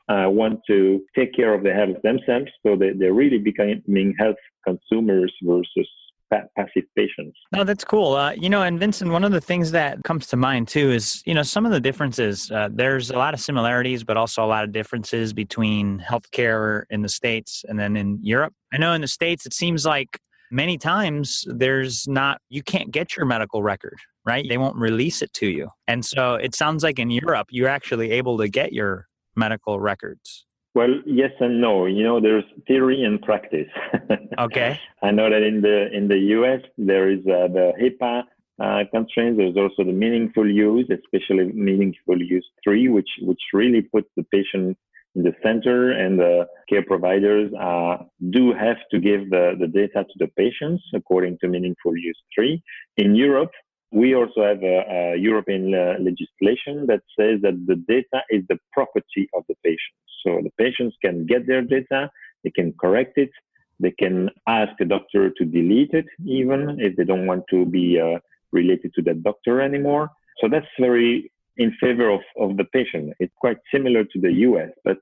uh, 0.08 0.28
want 0.28 0.60
to 0.68 1.02
take 1.14 1.34
care 1.34 1.54
of 1.54 1.62
their 1.62 1.75
health 1.75 2.00
themselves. 2.02 2.50
So 2.64 2.76
they, 2.76 2.92
they're 2.92 3.14
really 3.14 3.38
becoming 3.38 4.14
health 4.18 4.36
consumers 4.64 5.32
versus 5.42 5.88
passive 6.30 6.84
patients. 6.96 7.38
No, 7.52 7.64
that's 7.64 7.84
cool. 7.84 8.14
Uh, 8.14 8.32
you 8.32 8.48
know, 8.48 8.62
and 8.62 8.80
Vincent, 8.80 9.10
one 9.10 9.25
of 9.25 9.32
the 9.32 9.40
things 9.40 9.70
that 9.70 10.02
comes 10.02 10.26
to 10.28 10.36
mind 10.36 10.68
too 10.68 10.90
is, 10.90 11.22
you 11.25 11.34
know, 11.34 11.42
some 11.42 11.64
of 11.64 11.72
the 11.72 11.80
differences. 11.80 12.50
Uh, 12.50 12.68
there's 12.72 13.10
a 13.10 13.16
lot 13.16 13.34
of 13.34 13.40
similarities, 13.40 14.02
but 14.02 14.16
also 14.16 14.44
a 14.44 14.46
lot 14.46 14.64
of 14.64 14.72
differences 14.72 15.32
between 15.32 16.00
healthcare 16.00 16.82
in 16.90 17.02
the 17.02 17.08
States 17.08 17.64
and 17.68 17.78
then 17.78 17.96
in 17.96 18.18
Europe. 18.22 18.52
I 18.72 18.78
know 18.78 18.92
in 18.92 19.00
the 19.00 19.08
States, 19.08 19.46
it 19.46 19.54
seems 19.54 19.86
like 19.86 20.18
many 20.50 20.78
times 20.78 21.44
there's 21.46 22.08
not, 22.08 22.40
you 22.48 22.62
can't 22.62 22.90
get 22.90 23.16
your 23.16 23.26
medical 23.26 23.62
record, 23.62 23.98
right? 24.25 24.44
They 24.48 24.58
won't 24.58 24.76
release 24.76 25.22
it 25.22 25.32
to 25.34 25.46
you. 25.46 25.68
And 25.86 26.04
so 26.04 26.34
it 26.34 26.54
sounds 26.54 26.82
like 26.82 26.98
in 26.98 27.10
Europe, 27.10 27.48
you're 27.50 27.68
actually 27.68 28.10
able 28.12 28.36
to 28.38 28.48
get 28.48 28.72
your 28.72 29.06
medical 29.37 29.78
records. 29.81 30.47
Well, 30.75 30.95
yes 31.07 31.31
and 31.40 31.61
no. 31.61 31.87
You 31.87 32.05
know, 32.05 32.21
there's 32.21 32.45
theory 32.66 33.02
and 33.02 33.21
practice. 33.23 33.71
okay. 34.38 34.78
I 35.02 35.11
know 35.11 35.31
that 35.31 35.43
in 35.43 35.62
the 35.62 35.88
in 35.90 36.09
the 36.09 36.19
U.S. 36.37 36.61
there 36.76 37.11
is 37.11 37.21
uh, 37.21 37.49
the 37.49 37.73
HIPAA 37.81 38.25
uh, 38.62 38.85
constraints. 38.93 39.38
There's 39.38 39.57
also 39.57 39.85
the 39.85 39.97
meaningful 39.97 40.50
use, 40.50 40.87
especially 40.90 41.50
meaningful 41.52 42.21
use 42.21 42.47
three, 42.62 42.88
which 42.88 43.09
which 43.23 43.40
really 43.55 43.83
puts 43.83 44.09
the 44.16 44.25
patient 44.25 44.76
in 45.14 45.23
the 45.23 45.33
center, 45.43 45.93
and 45.93 46.19
the 46.19 46.47
care 46.69 46.85
providers 46.85 47.50
uh, 47.59 47.97
do 48.31 48.52
have 48.52 48.76
to 48.90 49.00
give 49.00 49.31
the 49.31 49.57
the 49.59 49.69
data 49.69 50.05
to 50.05 50.16
the 50.19 50.28
patients 50.37 50.83
according 50.95 51.38
to 51.38 51.49
meaningful 51.49 51.97
use 51.97 52.21
three. 52.35 52.62
In 52.99 53.14
Europe, 53.14 53.52
we 53.93 54.14
also 54.14 54.43
have 54.43 54.62
a, 54.62 55.14
a 55.14 55.16
European 55.16 55.75
uh, 55.75 55.95
legislation 56.00 56.87
that 56.87 57.02
says 57.19 57.40
that 57.43 57.57
the 57.66 57.76
data 57.88 58.23
is 58.31 58.43
the 58.49 58.59
property 58.73 59.28
of 59.35 59.45
the 59.49 59.55
patient. 59.62 59.97
So 60.25 60.40
the 60.43 60.50
patients 60.59 60.97
can 61.02 61.26
get 61.26 61.47
their 61.47 61.62
data, 61.62 62.11
they 62.43 62.50
can 62.50 62.75
correct 62.81 63.16
it, 63.16 63.31
they 63.78 63.93
can 63.93 64.31
ask 64.49 64.73
a 64.81 64.85
doctor 64.85 65.31
to 65.31 65.45
delete 65.45 65.93
it, 65.93 66.07
even 66.25 66.78
if 66.81 66.97
they 66.97 67.05
don't 67.05 67.26
want 67.26 67.45
to 67.50 67.64
be 67.64 68.00
uh, 68.00 68.19
related 68.52 68.93
to 68.95 69.02
that 69.02 69.23
doctor 69.23 69.61
anymore. 69.61 70.11
So 70.40 70.49
that's 70.49 70.66
very 70.81 71.31
in 71.57 71.73
favor 71.81 72.11
of, 72.11 72.21
of 72.38 72.57
the 72.57 72.64
patient. 72.64 73.14
It's 73.19 73.33
quite 73.40 73.59
similar 73.73 74.05
to 74.05 74.21
the 74.21 74.33
US, 74.49 74.71
but 74.85 74.99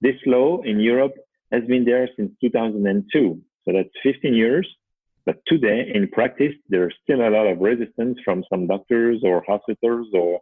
this 0.00 0.16
law 0.26 0.62
in 0.62 0.80
Europe 0.80 1.14
has 1.52 1.64
been 1.64 1.84
there 1.84 2.08
since 2.16 2.30
2002. 2.40 3.40
So 3.64 3.72
that's 3.72 3.88
15 4.02 4.34
years. 4.34 4.68
But 5.28 5.40
today, 5.46 5.90
in 5.94 6.08
practice, 6.08 6.54
there's 6.70 6.94
still 7.02 7.20
a 7.20 7.28
lot 7.28 7.46
of 7.46 7.58
resistance 7.58 8.16
from 8.24 8.44
some 8.50 8.66
doctors 8.66 9.20
or 9.22 9.44
hospitals 9.46 10.06
or 10.14 10.40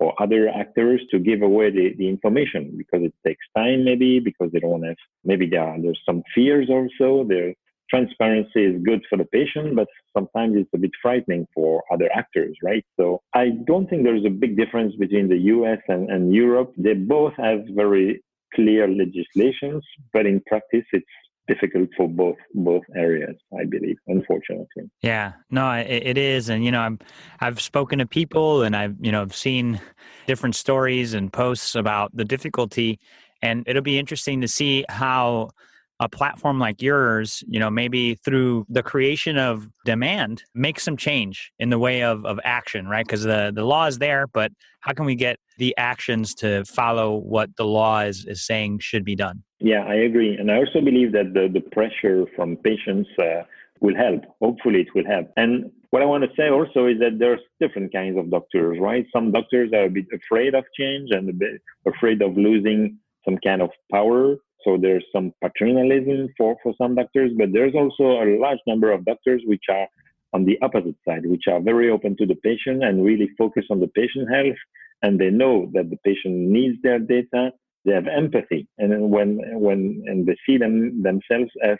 or 0.00 0.20
other 0.20 0.48
actors 0.48 1.00
to 1.12 1.20
give 1.20 1.42
away 1.42 1.70
the, 1.70 1.94
the 1.96 2.08
information 2.08 2.74
because 2.76 3.02
it 3.04 3.14
takes 3.24 3.44
time 3.56 3.84
maybe 3.84 4.18
because 4.18 4.50
they 4.52 4.58
don't 4.58 4.82
have 4.82 4.96
maybe 5.24 5.46
there 5.46 5.62
are, 5.62 5.80
there's 5.80 6.02
some 6.04 6.24
fears 6.34 6.68
also. 6.68 7.22
Their 7.22 7.54
transparency 7.88 8.64
is 8.70 8.82
good 8.82 9.02
for 9.08 9.16
the 9.16 9.28
patient 9.38 9.76
but 9.76 9.86
sometimes 10.16 10.56
it's 10.56 10.74
a 10.74 10.78
bit 10.84 10.90
frightening 11.00 11.46
for 11.54 11.84
other 11.92 12.10
actors 12.12 12.54
right? 12.64 12.84
So 12.98 13.20
i 13.32 13.44
don't 13.70 13.88
think 13.88 14.02
there's 14.02 14.26
a 14.26 14.38
big 14.44 14.56
difference 14.56 14.92
between 14.96 15.28
the 15.28 15.38
us 15.54 15.82
and, 15.86 16.10
and 16.10 16.34
europe. 16.34 16.72
They 16.76 16.94
both 16.94 17.34
have 17.46 17.60
very 17.82 18.08
clear 18.56 18.88
legislations 18.88 19.82
but 20.12 20.26
in 20.26 20.36
practice 20.50 20.86
it's 20.98 21.16
difficult 21.48 21.88
for 21.96 22.08
both 22.08 22.36
both 22.54 22.82
areas 22.96 23.36
i 23.58 23.64
believe 23.64 23.96
unfortunately 24.08 24.90
yeah 25.02 25.32
no 25.50 25.70
it, 25.72 25.86
it 25.86 26.18
is 26.18 26.48
and 26.48 26.64
you 26.64 26.70
know 26.70 26.80
i'm 26.80 26.98
i've 27.40 27.60
spoken 27.60 27.98
to 27.98 28.06
people 28.06 28.62
and 28.62 28.74
i've 28.76 28.96
you 29.00 29.12
know 29.12 29.22
i've 29.22 29.34
seen 29.34 29.80
different 30.26 30.54
stories 30.54 31.14
and 31.14 31.32
posts 31.32 31.74
about 31.74 32.14
the 32.16 32.24
difficulty 32.24 32.98
and 33.42 33.64
it'll 33.66 33.82
be 33.82 33.98
interesting 33.98 34.40
to 34.40 34.48
see 34.48 34.84
how 34.88 35.48
a 36.00 36.08
platform 36.08 36.58
like 36.58 36.82
yours, 36.82 37.42
you 37.48 37.58
know, 37.58 37.70
maybe 37.70 38.16
through 38.16 38.66
the 38.68 38.82
creation 38.82 39.38
of 39.38 39.66
demand, 39.84 40.42
make 40.54 40.78
some 40.78 40.96
change 40.96 41.52
in 41.58 41.70
the 41.70 41.78
way 41.78 42.02
of, 42.02 42.24
of 42.26 42.38
action, 42.44 42.86
right? 42.86 43.06
Because 43.06 43.22
the, 43.22 43.50
the 43.54 43.64
law 43.64 43.86
is 43.86 43.98
there, 43.98 44.26
but 44.26 44.52
how 44.80 44.92
can 44.92 45.06
we 45.06 45.14
get 45.14 45.38
the 45.56 45.74
actions 45.78 46.34
to 46.34 46.64
follow 46.66 47.16
what 47.16 47.48
the 47.56 47.64
law 47.64 48.00
is, 48.00 48.26
is 48.26 48.44
saying 48.44 48.80
should 48.80 49.04
be 49.04 49.16
done? 49.16 49.42
Yeah, 49.58 49.84
I 49.84 49.94
agree. 49.94 50.36
And 50.36 50.50
I 50.50 50.56
also 50.56 50.80
believe 50.80 51.12
that 51.12 51.32
the, 51.32 51.48
the 51.52 51.62
pressure 51.72 52.26
from 52.36 52.56
patients 52.56 53.08
uh, 53.18 53.42
will 53.80 53.96
help. 53.96 54.22
Hopefully, 54.40 54.80
it 54.80 54.94
will 54.94 55.06
help. 55.06 55.30
And 55.36 55.70
what 55.90 56.02
I 56.02 56.06
want 56.06 56.24
to 56.24 56.30
say 56.36 56.50
also 56.50 56.86
is 56.86 56.98
that 57.00 57.18
there's 57.18 57.40
different 57.60 57.92
kinds 57.92 58.18
of 58.18 58.30
doctors, 58.30 58.78
right? 58.80 59.06
Some 59.12 59.32
doctors 59.32 59.70
are 59.72 59.84
a 59.84 59.90
bit 59.90 60.06
afraid 60.12 60.54
of 60.54 60.64
change 60.78 61.10
and 61.10 61.30
a 61.30 61.32
bit 61.32 61.62
afraid 61.86 62.20
of 62.20 62.36
losing 62.36 62.98
some 63.24 63.38
kind 63.38 63.62
of 63.62 63.70
power 63.90 64.36
so 64.66 64.76
there's 64.76 65.04
some 65.14 65.32
paternalism 65.40 66.28
for, 66.36 66.56
for 66.62 66.74
some 66.76 66.96
doctors, 66.96 67.30
but 67.38 67.52
there's 67.52 67.74
also 67.74 68.20
a 68.20 68.38
large 68.40 68.58
number 68.66 68.90
of 68.90 69.04
doctors 69.04 69.42
which 69.46 69.62
are 69.70 69.86
on 70.32 70.44
the 70.44 70.58
opposite 70.60 70.96
side, 71.06 71.24
which 71.24 71.44
are 71.48 71.60
very 71.60 71.88
open 71.88 72.16
to 72.16 72.26
the 72.26 72.34
patient 72.34 72.82
and 72.82 73.04
really 73.04 73.30
focus 73.38 73.64
on 73.70 73.78
the 73.78 73.86
patient 73.88 74.28
health. 74.28 74.58
And 75.02 75.20
they 75.20 75.30
know 75.30 75.70
that 75.72 75.90
the 75.90 75.98
patient 76.04 76.34
needs 76.34 76.82
their 76.82 76.98
data. 76.98 77.52
They 77.86 77.92
have 77.92 78.08
empathy. 78.08 78.68
And 78.78 79.10
when, 79.10 79.40
when, 79.66 80.02
and 80.06 80.26
they 80.26 80.36
see 80.44 80.58
them 80.58 81.02
themselves 81.02 81.50
as 81.64 81.78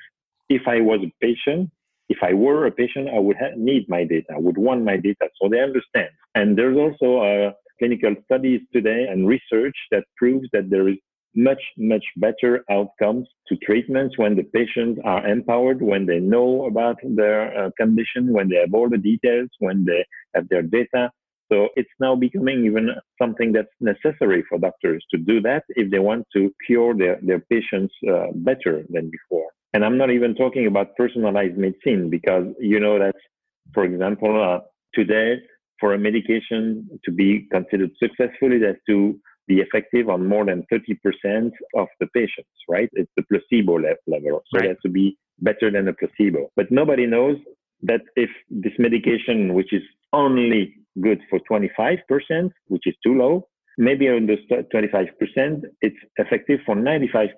if 0.49 0.63
I 0.67 0.81
was 0.81 1.01
a 1.05 1.13
patient, 1.21 1.71
if 2.09 2.19
I 2.23 2.33
were 2.33 2.67
a 2.67 2.71
patient, 2.71 3.09
I 3.09 3.19
would 3.19 3.37
ha- 3.37 3.57
need 3.57 3.89
my 3.89 4.05
data, 4.05 4.29
I 4.35 4.39
would 4.39 4.57
want 4.57 4.85
my 4.85 4.97
data. 4.97 5.29
So 5.41 5.49
they 5.49 5.61
understand. 5.61 6.11
And 6.37 6.57
there's 6.57 6.79
also 6.79 7.09
uh, 7.19 7.53
clinical 7.79 8.15
studies 8.25 8.61
today 8.73 9.07
and 9.11 9.27
research 9.27 9.77
that 9.91 10.05
proves 10.17 10.47
that 10.53 10.71
there 10.71 10.89
is 10.89 10.97
much, 11.35 11.63
much 11.77 12.05
better 12.17 12.65
outcomes 12.71 13.29
to 13.49 13.57
treatments 13.57 14.17
when 14.17 14.37
the 14.37 14.45
patients 14.45 15.01
are 15.05 15.27
empowered, 15.27 15.83
when 15.83 16.07
they 16.07 16.19
know 16.19 16.67
about 16.67 16.97
their 17.05 17.67
uh, 17.67 17.71
condition, 17.77 18.33
when 18.33 18.49
they 18.49 18.57
have 18.57 18.73
all 18.73 18.89
the 18.89 18.97
details, 18.97 19.49
when 19.59 19.85
they 19.85 20.05
have 20.35 20.49
their 20.49 20.63
data. 20.63 21.11
So 21.51 21.69
it's 21.77 21.91
now 22.01 22.17
becoming 22.17 22.65
even 22.65 22.91
something 23.21 23.53
that's 23.53 23.69
necessary 23.81 24.45
for 24.49 24.59
doctors 24.59 25.05
to 25.13 25.19
do 25.19 25.41
that 25.43 25.65
if 25.71 25.91
they 25.91 25.99
want 25.99 26.27
to 26.35 26.53
cure 26.67 26.95
their, 26.95 27.19
their 27.23 27.41
patients 27.41 27.95
uh, 28.11 28.27
better 28.35 28.85
than 28.91 29.11
before. 29.11 29.49
And 29.73 29.85
I'm 29.85 29.99
not 29.99 30.11
even 30.11 30.35
talking 30.35 30.67
about 30.67 30.97
personalized 30.97 31.57
medicine 31.57 32.11
because 32.11 32.47
you 32.59 32.81
know 32.81 32.99
that, 32.99 33.15
for 33.75 33.85
example, 33.85 34.43
uh, 34.43 34.61
today 34.95 35.37
for 35.79 35.95
a 35.95 35.99
medication 35.99 36.89
to 37.05 37.13
be 37.13 37.47
considered 37.53 37.91
successful, 37.99 38.53
it 38.53 38.63
has 38.63 38.77
to 38.89 39.19
be 39.47 39.61
effective 39.61 40.09
on 40.09 40.27
more 40.27 40.45
than 40.45 40.67
30% 40.73 41.51
of 41.77 41.87
the 42.01 42.07
patients, 42.09 42.51
right? 42.69 42.89
It's 42.95 43.11
the 43.17 43.23
placebo 43.25 43.75
level. 43.75 44.43
So 44.51 44.59
right. 44.59 44.65
it 44.65 44.69
has 44.69 44.77
to 44.83 44.89
be 44.89 45.17
better 45.41 45.71
than 45.71 45.89
a 45.89 45.93
placebo. 45.93 46.51
But 46.57 46.71
nobody 46.71 47.07
knows 47.07 47.37
that 47.83 48.01
if 48.17 48.31
this 48.51 48.73
medication, 48.79 49.55
which 49.55 49.73
is 49.73 49.83
only 50.13 50.75
good 51.01 51.21
for 51.31 51.41
25%, 51.51 52.51
which 52.69 52.87
is 52.87 52.95
too 53.05 53.15
low, 53.15 53.49
maybe 53.79 54.09
on 54.09 54.27
the 54.27 54.37
25%, 54.75 55.63
it's 55.83 55.97
effective 56.17 56.61
for 56.65 56.75
95% 56.75 57.29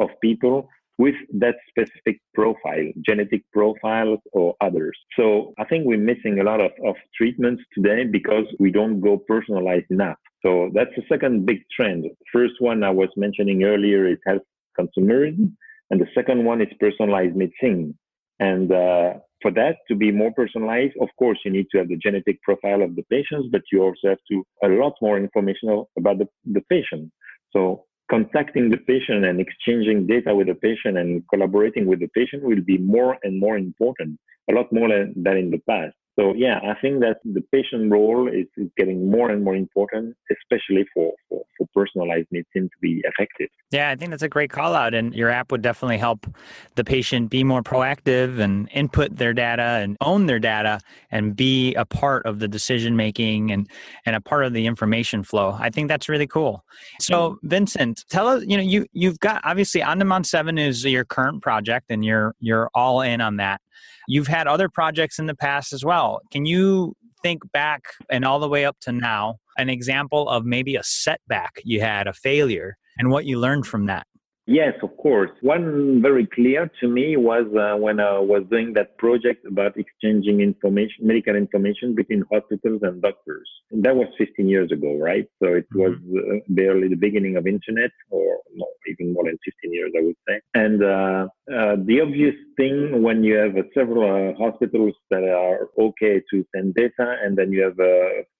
of 0.00 0.08
people 0.20 0.68
with 0.98 1.14
that 1.32 1.56
specific 1.68 2.20
profile, 2.34 2.92
genetic 3.06 3.42
profile 3.52 4.18
or 4.32 4.54
others. 4.60 4.96
So 5.18 5.54
I 5.58 5.64
think 5.64 5.86
we're 5.86 5.98
missing 5.98 6.38
a 6.40 6.44
lot 6.44 6.60
of, 6.60 6.70
of 6.86 6.96
treatments 7.16 7.62
today 7.74 8.04
because 8.04 8.44
we 8.58 8.70
don't 8.70 9.00
go 9.00 9.18
personalized 9.26 9.90
enough. 9.90 10.18
So 10.44 10.70
that's 10.74 10.90
the 10.96 11.02
second 11.08 11.46
big 11.46 11.60
trend. 11.74 12.06
First 12.32 12.54
one 12.58 12.82
I 12.84 12.90
was 12.90 13.08
mentioning 13.16 13.64
earlier 13.64 14.06
is 14.06 14.18
health 14.26 14.42
consumerism, 14.78 15.52
and 15.90 16.00
the 16.00 16.06
second 16.14 16.44
one 16.44 16.60
is 16.60 16.68
personalized 16.78 17.36
medicine. 17.36 17.96
And 18.38 18.72
uh, 18.72 19.14
for 19.42 19.50
that 19.52 19.76
to 19.88 19.94
be 19.94 20.10
more 20.10 20.32
personalized, 20.32 20.94
of 21.00 21.08
course, 21.18 21.38
you 21.44 21.50
need 21.50 21.66
to 21.72 21.78
have 21.78 21.88
the 21.88 21.96
genetic 21.96 22.40
profile 22.42 22.82
of 22.82 22.96
the 22.96 23.02
patients, 23.10 23.48
but 23.50 23.62
you 23.70 23.82
also 23.82 24.08
have 24.08 24.18
to 24.30 24.44
a 24.64 24.68
lot 24.68 24.94
more 25.02 25.18
information 25.18 25.84
about 25.98 26.18
the, 26.18 26.28
the 26.44 26.62
patient. 26.70 27.10
So 27.52 27.84
contacting 28.10 28.70
the 28.70 28.76
patient 28.76 29.24
and 29.24 29.40
exchanging 29.40 30.06
data 30.06 30.34
with 30.34 30.46
the 30.46 30.54
patient 30.54 30.98
and 30.98 31.22
collaborating 31.28 31.86
with 31.86 32.00
the 32.00 32.08
patient 32.08 32.42
will 32.42 32.62
be 32.62 32.78
more 32.78 33.18
and 33.22 33.38
more 33.38 33.56
important, 33.56 34.18
a 34.50 34.54
lot 34.54 34.72
more 34.72 34.88
than 34.88 35.36
in 35.36 35.50
the 35.50 35.62
past. 35.68 35.94
So 36.18 36.34
yeah, 36.34 36.58
I 36.58 36.78
think 36.80 37.00
that 37.00 37.18
the 37.24 37.40
patient 37.52 37.90
role 37.90 38.28
is, 38.28 38.46
is 38.58 38.68
getting 38.76 39.10
more 39.10 39.30
and 39.30 39.42
more 39.42 39.54
important, 39.54 40.14
especially 40.30 40.84
for, 40.92 41.12
for, 41.28 41.42
for, 41.56 41.66
personalized 41.74 42.26
medicine 42.30 42.68
to 42.68 42.78
be 42.82 43.02
effective. 43.04 43.48
Yeah, 43.70 43.88
I 43.88 43.96
think 43.96 44.10
that's 44.10 44.22
a 44.22 44.28
great 44.28 44.50
call 44.50 44.74
out. 44.74 44.92
And 44.92 45.14
your 45.14 45.30
app 45.30 45.50
would 45.50 45.62
definitely 45.62 45.96
help 45.96 46.26
the 46.74 46.84
patient 46.84 47.30
be 47.30 47.44
more 47.44 47.62
proactive 47.62 48.40
and 48.40 48.68
input 48.72 49.16
their 49.16 49.32
data 49.32 49.62
and 49.62 49.96
own 50.02 50.26
their 50.26 50.38
data 50.38 50.80
and 51.10 51.34
be 51.34 51.74
a 51.76 51.86
part 51.86 52.26
of 52.26 52.40
the 52.40 52.48
decision 52.48 52.94
making 52.94 53.50
and, 53.50 53.66
and 54.04 54.14
a 54.14 54.20
part 54.20 54.44
of 54.44 54.52
the 54.52 54.66
information 54.66 55.22
flow. 55.22 55.56
I 55.58 55.70
think 55.70 55.88
that's 55.88 56.10
really 56.10 56.26
cool. 56.26 56.62
So 57.00 57.30
mm-hmm. 57.30 57.48
Vincent, 57.48 58.04
tell 58.10 58.28
us, 58.28 58.44
you 58.46 58.58
know, 58.58 58.62
you 58.62 58.86
you've 58.92 59.20
got 59.20 59.40
obviously 59.44 59.80
Andaman 59.80 60.24
7 60.24 60.58
is 60.58 60.84
your 60.84 61.06
current 61.06 61.42
project 61.42 61.86
and 61.88 62.04
you're 62.04 62.34
you're 62.38 62.68
all 62.74 63.00
in 63.00 63.22
on 63.22 63.36
that. 63.36 63.62
You've 64.08 64.26
had 64.26 64.46
other 64.46 64.68
projects 64.68 65.18
in 65.18 65.26
the 65.26 65.34
past 65.34 65.72
as 65.72 65.84
well. 65.84 66.20
Can 66.30 66.44
you 66.44 66.94
think 67.22 67.42
back 67.52 67.82
and 68.10 68.24
all 68.24 68.40
the 68.40 68.48
way 68.48 68.64
up 68.64 68.76
to 68.82 68.92
now, 68.92 69.36
an 69.56 69.68
example 69.68 70.28
of 70.28 70.44
maybe 70.44 70.76
a 70.76 70.82
setback 70.82 71.60
you 71.64 71.80
had, 71.80 72.06
a 72.06 72.12
failure, 72.12 72.76
and 72.98 73.10
what 73.10 73.24
you 73.24 73.38
learned 73.38 73.66
from 73.66 73.86
that? 73.86 74.06
Yes, 74.46 74.74
of 74.82 74.96
course. 74.96 75.30
One 75.40 76.02
very 76.02 76.26
clear 76.26 76.68
to 76.80 76.88
me 76.88 77.16
was 77.16 77.46
uh, 77.56 77.78
when 77.78 78.00
I 78.00 78.18
was 78.18 78.42
doing 78.50 78.72
that 78.74 78.98
project 78.98 79.46
about 79.46 79.76
exchanging 79.76 80.40
information, 80.40 81.06
medical 81.06 81.36
information 81.36 81.94
between 81.94 82.24
hospitals 82.30 82.80
and 82.82 83.00
doctors. 83.00 83.48
And 83.70 83.84
that 83.84 83.94
was 83.94 84.08
15 84.18 84.48
years 84.48 84.72
ago, 84.72 84.98
right? 84.98 85.26
So 85.40 85.54
it 85.54 85.66
was 85.74 85.94
uh, 85.94 86.38
barely 86.48 86.88
the 86.88 86.96
beginning 86.96 87.36
of 87.36 87.46
internet, 87.46 87.92
or 88.10 88.38
no, 88.56 88.66
even 88.88 89.12
more 89.12 89.24
than 89.24 89.38
15 89.44 89.72
years, 89.72 89.92
I 89.96 90.02
would 90.02 90.16
say. 90.28 90.40
And 90.54 90.82
uh, 90.82 91.28
uh 91.48 91.76
the 91.86 92.00
obvious 92.02 92.34
thing 92.56 93.00
when 93.00 93.22
you 93.22 93.36
have 93.36 93.56
uh, 93.56 93.62
several 93.74 94.02
uh, 94.10 94.34
hospitals 94.36 94.94
that 95.10 95.22
are 95.22 95.68
okay 95.78 96.20
to 96.30 96.44
send 96.54 96.74
data, 96.74 97.16
and 97.22 97.38
then 97.38 97.52
you 97.52 97.62
have 97.62 97.78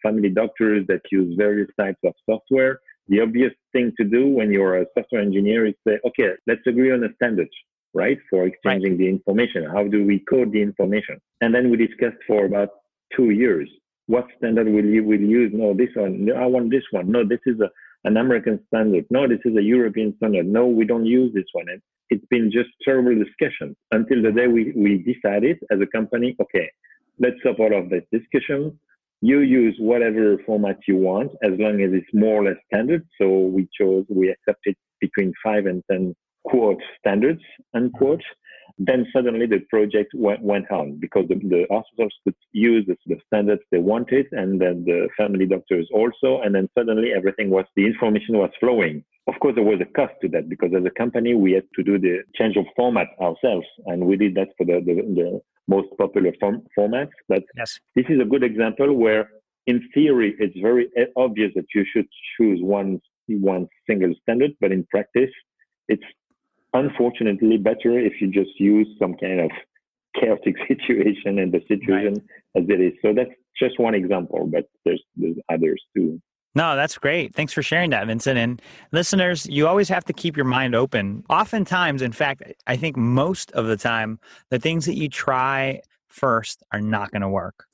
family 0.03 0.31
doctors 0.31 0.85
that 0.89 1.03
use 1.13 1.37
various 1.39 1.71
types 1.79 2.01
of 2.05 2.15
software 2.29 2.81
the 3.09 3.21
obvious 3.21 3.53
thing 3.73 3.93
to 3.99 4.05
do 4.05 4.29
when 4.29 4.51
you're 4.51 4.79
a 4.81 4.87
software 4.97 5.23
engineer 5.23 5.67
is 5.67 5.75
say, 5.87 5.99
okay, 6.07 6.31
let's 6.47 6.67
agree 6.67 6.93
on 6.93 7.05
a 7.05 7.15
standard, 7.17 7.49
right, 7.95 8.19
for 8.31 8.47
exchanging 8.47 8.93
right. 8.93 8.99
the 8.99 9.09
information. 9.09 9.65
How 9.65 9.85
do 9.85 10.05
we 10.05 10.21
code 10.21 10.53
the 10.53 10.63
information? 10.63 11.21
And 11.41 11.55
then 11.55 11.71
we 11.71 11.77
discussed 11.77 12.23
for 12.27 12.45
about 12.45 12.71
two 13.15 13.31
years. 13.31 13.69
What 14.07 14.27
standard 14.39 14.67
will 14.69 14.85
you 14.85 15.05
will 15.05 15.21
use? 15.21 15.53
No, 15.55 15.75
this 15.75 15.91
one. 15.95 16.25
No, 16.25 16.35
I 16.35 16.47
want 16.47 16.71
this 16.71 16.85
one. 16.91 17.11
No, 17.11 17.27
this 17.27 17.41
is 17.47 17.61
a, 17.61 17.71
an 18.05 18.17
American 18.17 18.61
standard. 18.69 19.05
No, 19.11 19.29
this 19.29 19.41
is 19.45 19.57
a 19.57 19.63
European 19.63 20.15
standard. 20.17 20.47
No, 20.47 20.67
we 20.67 20.85
don't 20.85 21.07
use 21.07 21.33
this 21.35 21.47
one. 21.53 21.67
And 21.69 21.81
it's 22.11 22.27
been 22.27 22.51
just 22.51 22.71
terrible 22.85 23.15
discussions 23.15 23.77
until 23.91 24.23
the 24.23 24.33
day 24.33 24.47
we, 24.47 24.73
we 24.77 24.99
decided 24.99 25.59
as 25.71 25.81
a 25.81 25.87
company, 25.87 26.37
okay, 26.41 26.71
let's 27.19 27.37
stop 27.41 27.59
all 27.59 27.77
of 27.77 27.91
this 27.91 28.03
discussion 28.13 28.79
you 29.23 29.39
use 29.41 29.77
whatever 29.79 30.37
format 30.45 30.79
you 30.87 30.97
want 30.97 31.31
as 31.45 31.53
long 31.59 31.81
as 31.81 31.93
it's 31.93 32.13
more 32.13 32.43
or 32.43 32.45
less 32.47 32.61
standard. 32.67 33.07
So 33.21 33.29
we 33.39 33.69
chose, 33.79 34.05
we 34.09 34.29
accepted 34.29 34.75
between 35.01 35.33
five 35.45 35.67
and 35.67 35.83
10 35.91 36.15
quote 36.45 36.83
standards, 36.99 37.41
unquote. 37.73 38.19
Mm-hmm. 38.19 38.85
Then 38.85 39.07
suddenly 39.15 39.47
the 39.47 39.61
project 39.71 40.11
went, 40.15 40.43
went 40.43 40.71
on 40.73 40.99
because 40.99 41.27
the, 41.29 41.37
the 41.37 41.67
hospitals 41.71 42.13
could 42.25 42.35
use 42.51 42.85
the, 42.89 42.97
the, 43.07 43.21
standards 43.27 43.63
they 43.71 43.79
wanted 43.79 44.27
and 44.33 44.61
then 44.61 44.83
the 44.85 45.09
family 45.17 45.47
doctors 45.47 45.89
also. 45.95 46.41
And 46.43 46.53
then 46.55 46.69
suddenly 46.77 47.13
everything 47.17 47.51
was, 47.51 47.67
the 47.77 47.87
information 47.87 48.39
was 48.39 48.51
flowing. 48.59 49.05
Of 49.29 49.35
course, 49.41 49.55
there 49.55 49.63
was 49.63 49.81
a 49.81 49.93
cost 49.93 50.15
to 50.23 50.29
that 50.31 50.49
because 50.49 50.71
as 50.77 50.85
a 50.85 50.99
company, 50.99 51.35
we 51.35 51.53
had 51.53 51.65
to 51.77 51.85
do 51.85 51.97
the 51.97 52.23
change 52.35 52.57
of 52.57 52.65
format 52.75 53.07
ourselves. 53.21 53.67
And 53.87 54.05
we 54.05 54.17
did 54.17 54.35
that 54.35 54.49
for 54.59 54.65
the, 54.67 54.81
the, 54.85 54.95
the 54.95 55.41
most 55.69 55.89
popular 55.99 56.33
form, 56.41 56.63
formats. 56.79 57.11
But 57.29 57.43
yes. 57.57 57.79
this 57.95 58.07
is 58.09 58.21
a 58.21 58.25
good 58.25 58.43
example 58.43 58.93
where, 58.95 59.29
in 59.67 59.81
theory, 59.95 60.35
it's 60.39 60.59
very 60.61 60.89
obvious 61.17 61.53
that 61.55 61.67
you 61.75 61.85
should 61.93 62.07
choose 62.37 62.61
one 62.63 63.01
one 63.29 63.67
single 63.89 64.13
standard, 64.23 64.51
but 64.61 64.73
in 64.73 64.85
practice, 64.91 65.31
it's 65.89 66.03
unfortunately 66.75 67.57
better 67.57 67.99
if 67.99 68.21
you 68.21 68.29
just 68.29 68.51
use 68.59 68.89
some 68.99 69.15
kind 69.15 69.41
of 69.41 69.51
chaotic 70.19 70.57
situation 70.69 71.39
and 71.39 71.53
the 71.53 71.61
situation 71.69 72.15
right. 72.55 72.63
as 72.63 72.69
it 72.69 72.81
is. 72.81 72.93
So 73.03 73.13
that's 73.15 73.31
just 73.59 73.79
one 73.79 73.95
example, 73.95 74.49
but 74.51 74.65
there's 74.85 75.03
there's 75.17 75.37
others 75.51 75.83
too. 75.97 76.21
No, 76.55 76.77
that's 76.77 76.99
great. 76.99 77.35
Thanks 77.35 77.53
for 77.53 77.63
sharing 77.63 77.91
that, 77.91 78.07
Vincent. 78.07 78.39
And 78.39 78.61
listeners, 78.93 79.47
you 79.47 79.67
always 79.67 79.89
have 79.89 80.05
to 80.05 80.13
keep 80.13 80.37
your 80.37 80.45
mind 80.45 80.75
open. 80.75 81.25
Oftentimes, 81.31 82.03
in 82.03 82.13
fact, 82.13 82.43
I 82.67 82.77
think 82.77 82.97
most 82.97 83.51
of 83.53 83.67
the 83.67 83.77
time, 83.77 84.19
the 84.51 84.59
things 84.59 84.85
that 84.87 84.97
you 84.97 85.09
try 85.09 85.81
first 86.09 86.63
are 86.73 86.81
not 86.81 87.11
going 87.11 87.23
to 87.23 87.29
work. 87.29 87.65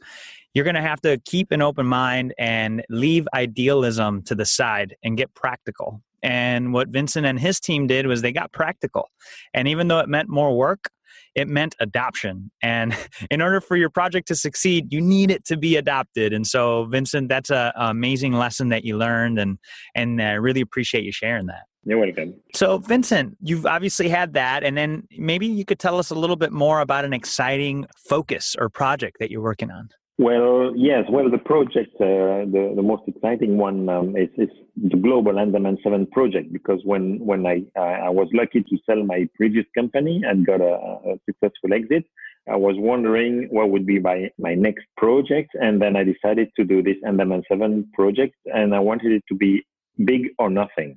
You're 0.55 0.65
going 0.65 0.77
to 0.77 0.83
have 0.83 1.01
to 1.03 1.19
keep 1.25 1.51
an 1.51 1.61
open 1.61 1.87
mind 1.87 2.35
and 2.39 2.85
leave 2.89 3.27
idealism 3.35 4.23
to 4.23 4.35
the 4.35 4.47
side 4.47 4.97
and 5.03 5.17
get 5.17 5.35
practical. 5.35 6.01
And 6.23 6.73
what 6.73 6.89
Vincent 6.89 7.27
and 7.27 7.39
his 7.39 7.61
team 7.61 7.87
did 7.87 8.07
was 8.07 8.23
they 8.23 8.33
got 8.33 8.53
practical. 8.53 9.11
And 9.55 9.69
even 9.69 9.89
though 9.89 10.01
it 10.01 10.09
meant 10.09 10.29
more 10.29 10.57
work, 10.57 10.91
it 11.39 11.49
meant 11.49 11.75
adoption. 11.81 12.51
And 12.63 12.95
in 13.31 13.41
order 13.41 13.61
for 13.61 13.77
your 13.77 13.91
project 13.91 14.29
to 14.29 14.35
succeed, 14.35 14.93
you 14.93 15.01
need 15.01 15.31
it 15.31 15.45
to 15.47 15.57
be 15.57 15.77
adopted. 15.77 16.33
And 16.33 16.47
so, 16.47 16.85
Vincent, 16.85 17.29
that's 17.29 17.51
an 17.51 17.73
amazing 17.77 18.33
lesson 18.33 18.69
that 18.69 18.85
you 18.85 18.97
learned, 18.97 19.39
and 19.39 19.59
and 19.95 20.21
I 20.21 20.33
really 20.33 20.61
appreciate 20.61 21.05
you 21.05 21.13
sharing 21.13 21.47
that. 21.47 21.63
You're 21.85 21.99
welcome. 21.99 22.35
So, 22.55 22.79
Vincent, 22.79 23.37
you've 23.41 23.65
obviously 23.65 24.09
had 24.09 24.35
that, 24.35 24.65
and 24.65 24.77
then 24.77 25.05
maybe 25.17 25.47
you 25.47 25.65
could 25.65 25.79
tell 25.79 25.99
us 25.99 26.11
a 26.11 26.15
little 26.15 26.37
bit 26.37 26.53
more 26.53 26.81
about 26.81 27.05
an 27.05 27.13
exciting 27.13 27.87
focus 28.09 28.55
or 28.59 28.69
project 28.69 29.17
that 29.21 29.31
you're 29.31 29.43
working 29.43 29.71
on. 29.71 29.89
Well, 30.19 30.73
yes. 30.77 31.05
Well, 31.09 31.31
the 31.31 31.39
project, 31.39 31.95
uh, 32.01 32.43
the 32.55 32.73
the 32.75 32.83
most 32.83 33.05
exciting 33.07 33.57
one 33.57 33.89
um, 33.89 34.17
is, 34.17 34.29
is 34.37 34.49
the 34.77 34.97
global 34.97 35.39
Andaman 35.39 35.79
Seven 35.85 36.07
project 36.09 36.53
because 36.53 36.81
when 36.85 37.21
when 37.25 37.47
I 37.47 37.63
I 37.81 38.11
was 38.11 38.29
lucky 38.33 38.63
to 38.63 38.79
sell 38.85 39.05
my 39.05 39.29
previous 39.37 39.65
company 39.77 40.21
and 40.27 40.45
got 40.45 40.61
a, 40.61 40.75
a 41.13 41.19
successful 41.25 41.73
exit, 41.73 42.05
I 42.51 42.57
was 42.57 42.75
wondering 42.79 43.47
what 43.53 43.71
would 43.71 43.87
be 43.87 44.01
my 44.01 44.29
my 44.39 44.55
next 44.55 44.87
project, 44.97 45.51
and 45.55 45.81
then 45.81 45.95
I 45.95 46.03
decided 46.03 46.49
to 46.57 46.65
do 46.65 46.83
this 46.83 46.97
Andaman 47.07 47.45
Seven 47.49 47.89
project, 47.95 48.35
and 48.47 48.75
I 48.75 48.81
wanted 48.81 49.13
it 49.13 49.23
to 49.29 49.37
be 49.37 49.63
big 50.05 50.31
or 50.41 50.51
nothing. 50.51 50.97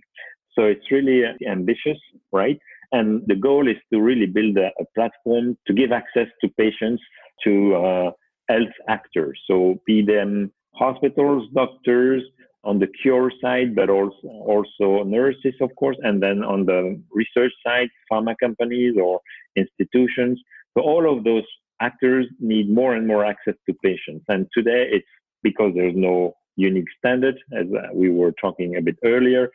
So 0.55 0.63
it's 0.63 0.89
really 0.91 1.23
ambitious, 1.47 1.97
right? 2.31 2.57
And 2.91 3.21
the 3.27 3.35
goal 3.35 3.67
is 3.69 3.77
to 3.93 4.01
really 4.01 4.25
build 4.25 4.57
a, 4.57 4.71
a 4.79 4.85
platform 4.95 5.57
to 5.67 5.73
give 5.73 5.91
access 5.91 6.27
to 6.41 6.49
patients 6.57 7.01
to 7.43 7.75
uh, 7.75 8.11
health 8.51 8.75
actors. 8.97 9.37
So 9.49 9.55
be 9.89 9.97
them 10.13 10.31
hospitals, 10.83 11.41
doctors 11.61 12.23
on 12.69 12.75
the 12.81 12.89
cure 13.01 13.31
side, 13.43 13.69
but 13.79 13.89
also, 13.97 14.27
also 14.53 14.87
nurses, 15.17 15.55
of 15.65 15.71
course, 15.81 15.97
and 16.07 16.15
then 16.25 16.37
on 16.53 16.59
the 16.71 16.79
research 17.21 17.53
side, 17.65 17.89
pharma 18.09 18.33
companies 18.45 18.93
or 19.05 19.19
institutions. 19.63 20.35
So 20.73 20.79
all 20.91 21.05
of 21.11 21.23
those 21.23 21.47
actors 21.89 22.25
need 22.39 22.67
more 22.79 22.93
and 22.97 23.05
more 23.11 23.23
access 23.33 23.57
to 23.65 23.73
patients. 23.89 24.25
And 24.33 24.41
today 24.57 24.83
it's 24.95 25.13
because 25.41 25.71
there's 25.75 25.99
no 26.09 26.15
unique 26.55 26.91
standard, 26.99 27.37
as 27.59 27.67
we 28.01 28.07
were 28.19 28.33
talking 28.43 28.69
a 28.75 28.81
bit 28.81 28.97
earlier, 29.13 29.49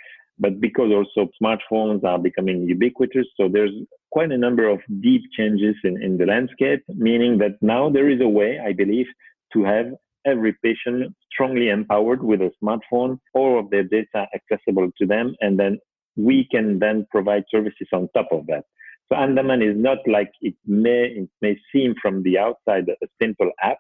but 0.45 0.61
because 0.61 0.91
also 0.99 1.31
smartphones 1.41 2.03
are 2.11 2.19
becoming 2.19 2.59
ubiquitous. 2.77 3.29
So 3.39 3.49
there's 3.55 3.77
quite 4.11 4.33
a 4.33 4.39
number 4.39 4.69
of 4.69 4.81
deep 5.01 5.23
changes 5.37 5.77
in, 5.85 6.03
in 6.03 6.17
the 6.17 6.27
landscape, 6.27 6.83
meaning 6.89 7.39
that 7.39 7.57
now 7.61 7.91
there 7.91 8.09
is 8.09 8.21
a 8.21 8.29
way, 8.29 8.59
I 8.59 8.73
believe, 8.73 9.07
to 9.53 9.65
have 9.65 9.87
every 10.25 10.55
patient 10.63 11.15
strongly 11.33 11.69
empowered 11.69 12.23
with 12.23 12.41
a 12.41 12.51
smartphone, 12.63 13.19
all 13.35 13.59
of 13.59 13.71
their 13.71 13.85
data 13.85 14.27
accessible 14.35 14.91
to 14.99 15.07
them, 15.07 15.35
and 15.41 15.59
then 15.59 15.79
we 16.17 16.49
can 16.51 16.79
then 16.79 17.07
provide 17.11 17.45
services 17.51 17.89
on 17.93 18.09
top 18.15 18.29
of 18.33 18.47
that. 18.47 18.65
So 19.09 19.17
Andaman 19.17 19.63
is 19.63 19.77
not 19.77 19.99
like 20.07 20.33
it 20.41 20.55
may, 20.67 21.05
it 21.05 21.29
may 21.41 21.57
seem 21.73 21.95
from 22.01 22.23
the 22.25 22.39
outside 22.39 22.89
a 22.89 23.07
simple 23.23 23.51
app. 23.63 23.79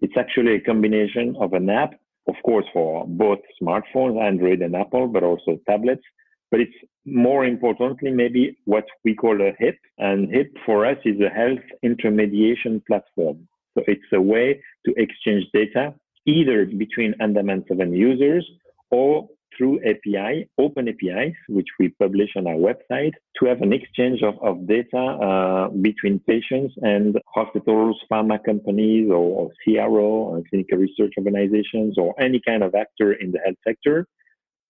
It's 0.00 0.16
actually 0.16 0.54
a 0.56 0.60
combination 0.60 1.34
of 1.40 1.52
an 1.54 1.68
app 1.68 1.94
of 2.28 2.34
course, 2.44 2.66
for 2.72 3.06
both 3.06 3.40
smartphones, 3.60 4.20
Android 4.20 4.62
and 4.62 4.76
Apple, 4.76 5.08
but 5.08 5.22
also 5.22 5.58
tablets. 5.68 6.02
But 6.52 6.60
it's 6.60 6.76
more 7.06 7.44
importantly, 7.44 8.10
maybe 8.12 8.58
what 8.66 8.84
we 9.04 9.14
call 9.16 9.40
a 9.40 9.52
HIP. 9.58 9.78
And 9.98 10.30
HIP 10.30 10.56
for 10.64 10.86
us 10.86 10.98
is 11.04 11.20
a 11.20 11.30
health 11.30 11.64
intermediation 11.82 12.82
platform. 12.86 13.48
So 13.74 13.82
it's 13.88 14.12
a 14.12 14.20
way 14.20 14.62
to 14.86 14.94
exchange 14.96 15.46
data 15.52 15.94
either 16.26 16.66
between 16.66 17.14
Andaman 17.20 17.64
7 17.66 17.92
users 17.92 18.48
or 18.90 19.28
through 19.56 19.80
API, 19.80 20.48
open 20.58 20.88
APIs, 20.88 21.34
which 21.48 21.66
we 21.78 21.88
publish 21.88 22.30
on 22.36 22.46
our 22.46 22.54
website, 22.54 23.12
to 23.38 23.46
have 23.46 23.60
an 23.60 23.72
exchange 23.72 24.22
of, 24.22 24.34
of 24.42 24.66
data 24.66 24.96
uh, 24.96 25.68
between 25.68 26.20
patients 26.20 26.74
and 26.82 27.18
hospitals, 27.34 28.00
pharma 28.10 28.42
companies, 28.44 29.10
or, 29.10 29.16
or 29.16 29.50
CRO, 29.64 30.04
or 30.04 30.42
clinical 30.48 30.78
research 30.78 31.12
organizations, 31.18 31.98
or 31.98 32.14
any 32.20 32.40
kind 32.46 32.62
of 32.62 32.74
actor 32.74 33.12
in 33.12 33.32
the 33.32 33.40
health 33.44 33.56
sector, 33.66 34.06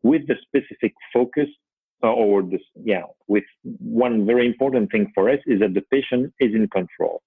with 0.03 0.23
the 0.27 0.35
specific 0.47 0.95
focus 1.13 1.49
or 2.09 2.43
this, 2.43 2.63
yeah, 2.83 3.03
with 3.29 3.45
one 3.79 4.27
very 4.27 4.47
important 4.47 4.91
thing 4.91 5.11
for 5.15 5.31
us 5.31 5.39
is 5.47 5.61
that 5.61 5.75
the 5.75 5.83
patient 5.91 6.33
is 6.41 6.55
in 6.55 6.69
control 6.69 7.23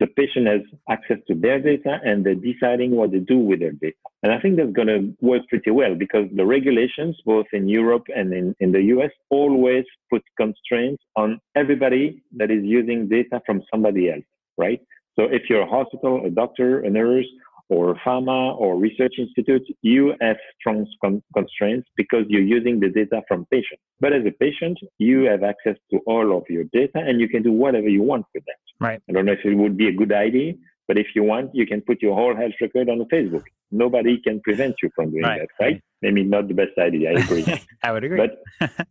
the 0.00 0.06
patient 0.06 0.46
has 0.48 0.62
access 0.88 1.18
to 1.28 1.34
their 1.34 1.60
data 1.60 2.00
and 2.04 2.24
they're 2.24 2.34
deciding 2.34 2.92
what 2.92 3.12
they 3.12 3.18
do 3.18 3.38
with 3.38 3.60
their 3.60 3.72
data. 3.72 3.96
And 4.22 4.32
I 4.32 4.40
think 4.40 4.56
that's 4.56 4.72
going 4.72 4.88
to 4.88 5.14
work 5.20 5.42
pretty 5.48 5.70
well 5.70 5.94
because 5.94 6.26
the 6.34 6.44
regulations, 6.44 7.16
both 7.24 7.46
in 7.52 7.68
Europe 7.68 8.06
and 8.16 8.32
in, 8.32 8.56
in 8.60 8.72
the 8.72 8.82
US, 8.94 9.10
always 9.28 9.84
put 10.10 10.22
constraints 10.38 11.04
on 11.16 11.38
everybody 11.54 12.22
that 12.36 12.50
is 12.50 12.64
using 12.64 13.08
data 13.08 13.42
from 13.44 13.62
somebody 13.70 14.10
else, 14.10 14.24
right? 14.56 14.80
So 15.18 15.24
if 15.24 15.42
you're 15.50 15.62
a 15.62 15.68
hospital, 15.68 16.24
a 16.24 16.30
doctor, 16.30 16.80
a 16.80 16.90
nurse, 16.90 17.26
or 17.70 17.94
pharma 18.04 18.58
or 18.58 18.76
research 18.76 19.14
institutes, 19.18 19.66
you 19.82 20.14
have 20.20 20.36
strong 20.58 20.86
constraints 21.34 21.88
because 21.96 22.24
you're 22.28 22.42
using 22.42 22.80
the 22.80 22.88
data 22.88 23.22
from 23.28 23.46
patients. 23.50 23.82
But 24.00 24.12
as 24.12 24.26
a 24.26 24.32
patient, 24.32 24.78
you 24.98 25.22
have 25.22 25.42
access 25.42 25.76
to 25.92 26.00
all 26.06 26.36
of 26.36 26.44
your 26.48 26.64
data 26.72 26.98
and 26.98 27.20
you 27.20 27.28
can 27.28 27.42
do 27.42 27.52
whatever 27.52 27.88
you 27.88 28.02
want 28.02 28.26
with 28.34 28.44
that. 28.46 28.84
Right. 28.84 29.00
I 29.08 29.12
don't 29.12 29.26
know 29.26 29.32
if 29.32 29.44
it 29.44 29.54
would 29.54 29.76
be 29.76 29.88
a 29.88 29.92
good 29.92 30.12
idea, 30.12 30.54
but 30.90 30.98
if 30.98 31.14
you 31.14 31.22
want, 31.22 31.54
you 31.54 31.68
can 31.68 31.82
put 31.82 32.02
your 32.02 32.16
whole 32.16 32.34
health 32.34 32.54
record 32.60 32.88
on 32.88 32.98
Facebook. 33.12 33.44
Nobody 33.70 34.20
can 34.20 34.40
prevent 34.40 34.74
you 34.82 34.90
from 34.96 35.12
doing 35.12 35.22
right. 35.22 35.38
that, 35.38 35.64
right? 35.64 35.80
Maybe 36.02 36.24
not 36.24 36.48
the 36.48 36.54
best 36.54 36.76
idea. 36.80 37.10
I 37.10 37.20
agree. 37.22 37.46
I 37.84 37.92
would 37.92 38.02
agree. 38.02 38.18
But, 38.18 38.32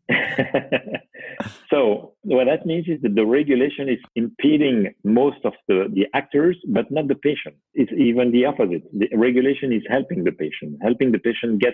so 1.70 2.14
what 2.22 2.46
that 2.46 2.66
means 2.66 2.88
is 2.88 3.02
that 3.02 3.16
the 3.16 3.26
regulation 3.26 3.90
is 3.90 3.98
impeding 4.16 4.94
most 5.04 5.40
of 5.44 5.52
the, 5.68 5.90
the 5.92 6.08
actors, 6.14 6.56
but 6.70 6.90
not 6.90 7.10
the 7.10 7.16
patient. 7.16 7.56
It's 7.74 7.92
even 7.98 8.32
the 8.32 8.46
opposite. 8.46 8.84
The 8.94 9.10
regulation 9.18 9.74
is 9.74 9.84
helping 9.90 10.24
the 10.24 10.32
patient, 10.32 10.78
helping 10.82 11.12
the 11.12 11.20
patient 11.20 11.60
get 11.60 11.74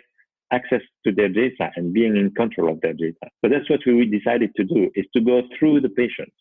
access 0.51 0.81
to 1.03 1.11
their 1.11 1.29
data 1.29 1.69
and 1.75 1.93
being 1.93 2.17
in 2.17 2.31
control 2.31 2.71
of 2.71 2.81
their 2.81 2.93
data. 2.93 3.27
So 3.43 3.49
that's 3.51 3.69
what 3.69 3.81
we 3.85 4.07
decided 4.07 4.55
to 4.55 4.63
do 4.63 4.89
is 4.95 5.05
to 5.13 5.21
go 5.21 5.43
through 5.59 5.81
the 5.81 5.89
patients. 5.89 6.33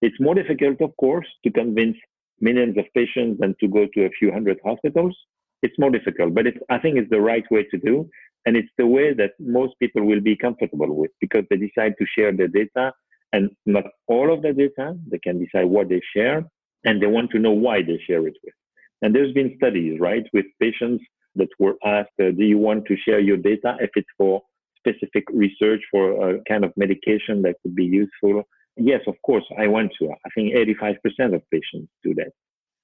It's 0.00 0.20
more 0.20 0.36
difficult, 0.36 0.80
of 0.80 0.96
course, 0.96 1.26
to 1.42 1.50
convince 1.50 1.96
millions 2.42 2.76
of 2.76 2.84
patients 2.94 3.40
than 3.40 3.54
to 3.60 3.68
go 3.68 3.86
to 3.94 4.04
a 4.04 4.10
few 4.18 4.32
hundred 4.32 4.58
hospitals. 4.64 5.16
It's 5.62 5.78
more 5.78 5.90
difficult, 5.90 6.34
but 6.34 6.46
I 6.70 6.78
think 6.78 6.98
it's 6.98 7.10
the 7.10 7.20
right 7.20 7.44
way 7.50 7.64
to 7.70 7.78
do. 7.78 8.08
And 8.44 8.56
it's 8.56 8.72
the 8.76 8.86
way 8.86 9.14
that 9.14 9.32
most 9.38 9.74
people 9.78 10.04
will 10.04 10.20
be 10.20 10.36
comfortable 10.36 10.94
with 10.96 11.12
because 11.20 11.44
they 11.48 11.56
decide 11.56 11.94
to 11.98 12.06
share 12.18 12.36
their 12.36 12.48
data 12.48 12.92
and 13.32 13.50
not 13.66 13.84
all 14.08 14.32
of 14.34 14.42
the 14.42 14.52
data. 14.52 14.94
They 15.10 15.20
can 15.20 15.38
decide 15.38 15.66
what 15.66 15.88
they 15.88 16.00
share 16.14 16.44
and 16.84 17.00
they 17.00 17.06
want 17.06 17.30
to 17.30 17.38
know 17.38 17.52
why 17.52 17.82
they 17.82 18.00
share 18.06 18.26
it 18.26 18.34
with. 18.42 18.54
And 19.02 19.14
there's 19.14 19.32
been 19.32 19.54
studies, 19.56 20.00
right, 20.00 20.24
with 20.32 20.46
patients 20.60 21.04
that 21.36 21.48
were 21.58 21.76
asked, 21.84 22.10
uh, 22.20 22.30
do 22.30 22.44
you 22.44 22.58
want 22.58 22.86
to 22.86 22.96
share 22.96 23.20
your 23.20 23.36
data 23.36 23.76
if 23.80 23.90
it's 23.94 24.08
for 24.18 24.42
specific 24.76 25.24
research 25.32 25.80
for 25.90 26.30
a 26.30 26.40
kind 26.48 26.64
of 26.64 26.72
medication 26.76 27.42
that 27.42 27.56
could 27.62 27.74
be 27.74 27.84
useful? 27.84 28.42
Yes, 28.76 29.00
of 29.06 29.14
course, 29.24 29.44
I 29.58 29.66
want 29.66 29.92
to. 30.00 30.10
I 30.10 30.28
think 30.34 30.54
85% 30.54 31.34
of 31.34 31.42
patients 31.50 31.90
do 32.02 32.14
that. 32.14 32.32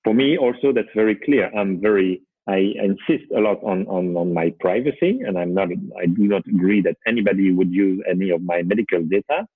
For 0.05 0.15
me, 0.15 0.37
also, 0.39 0.73
that's 0.73 0.89
very 0.95 1.17
clear. 1.17 1.51
I'm 1.55 1.81
very 1.81 2.23
I 2.49 2.73
insist 2.83 3.31
a 3.37 3.41
lot 3.41 3.63
on, 3.63 3.87
on, 3.89 4.17
on 4.17 4.33
my 4.33 4.55
privacy, 4.59 5.21
and 5.27 5.39
I'm 5.39 5.53
not, 5.53 5.69
I 6.01 6.07
do 6.07 6.23
not 6.23 6.47
agree 6.49 6.81
that 6.81 6.97
anybody 7.07 7.53
would 7.53 7.71
use 7.71 8.03
any 8.11 8.31
of 8.31 8.41
my 8.43 8.63
medical 8.63 9.03
data. 9.03 9.47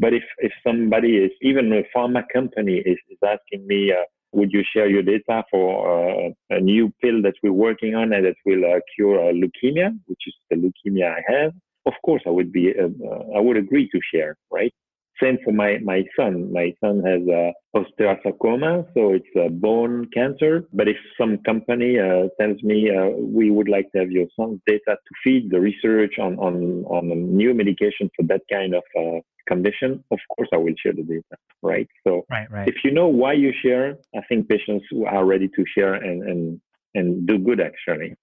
But 0.00 0.14
if, 0.14 0.24
if 0.38 0.50
somebody 0.66 1.18
is, 1.18 1.30
even 1.42 1.72
a 1.72 1.84
pharma 1.96 2.24
company 2.32 2.78
is, 2.84 2.98
is 3.08 3.18
asking 3.24 3.64
me, 3.68 3.92
uh, 3.92 4.02
would 4.32 4.52
you 4.52 4.64
share 4.74 4.88
your 4.88 5.04
data 5.04 5.44
for 5.48 6.26
uh, 6.26 6.30
a 6.50 6.58
new 6.60 6.92
pill 7.00 7.22
that 7.22 7.34
we're 7.44 7.52
working 7.52 7.94
on 7.94 8.12
and 8.12 8.26
that 8.26 8.34
will 8.44 8.64
uh, 8.64 8.80
cure 8.96 9.20
uh, 9.20 9.32
leukemia, 9.32 9.96
which 10.06 10.22
is 10.26 10.34
the 10.50 10.56
leukemia 10.56 11.14
I 11.14 11.32
have? 11.32 11.52
Of 11.86 11.92
course, 12.04 12.22
I 12.26 12.30
would 12.30 12.50
be, 12.50 12.72
uh, 12.76 12.86
uh, 12.86 13.36
I 13.36 13.40
would 13.40 13.56
agree 13.56 13.88
to 13.90 14.00
share, 14.12 14.36
right? 14.50 14.74
Same 15.22 15.38
for 15.44 15.52
my, 15.52 15.78
my 15.82 16.02
son. 16.18 16.52
My 16.52 16.74
son 16.80 17.02
has 17.04 17.22
a 17.28 17.52
osteosarcoma, 17.76 18.86
so 18.94 19.12
it's 19.12 19.26
a 19.36 19.48
bone 19.48 20.08
cancer. 20.12 20.64
But 20.72 20.88
if 20.88 20.96
some 21.18 21.38
company 21.38 21.98
uh, 21.98 22.28
tells 22.40 22.62
me 22.62 22.90
uh, 22.90 23.10
we 23.16 23.50
would 23.50 23.68
like 23.68 23.90
to 23.92 23.98
have 24.00 24.10
your 24.10 24.26
son's 24.38 24.60
data 24.66 24.96
to 24.96 25.14
feed 25.22 25.50
the 25.50 25.60
research 25.60 26.18
on, 26.18 26.38
on, 26.38 26.84
on 26.86 27.10
a 27.10 27.14
new 27.14 27.54
medication 27.54 28.10
for 28.16 28.24
that 28.26 28.42
kind 28.52 28.74
of 28.74 28.82
uh, 28.98 29.20
condition, 29.46 30.02
of 30.10 30.18
course 30.36 30.48
I 30.52 30.56
will 30.56 30.74
share 30.82 30.92
the 30.92 31.02
data, 31.02 31.36
right? 31.62 31.88
So 32.06 32.24
right, 32.30 32.50
right. 32.50 32.68
if 32.68 32.76
you 32.84 32.90
know 32.92 33.08
why 33.08 33.34
you 33.34 33.52
share, 33.62 33.96
I 34.16 34.20
think 34.28 34.48
patients 34.48 34.84
are 35.06 35.24
ready 35.24 35.48
to 35.48 35.64
share 35.76 35.94
and, 35.94 36.22
and, 36.22 36.60
and 36.94 37.26
do 37.26 37.38
good 37.38 37.60
actually. 37.60 38.16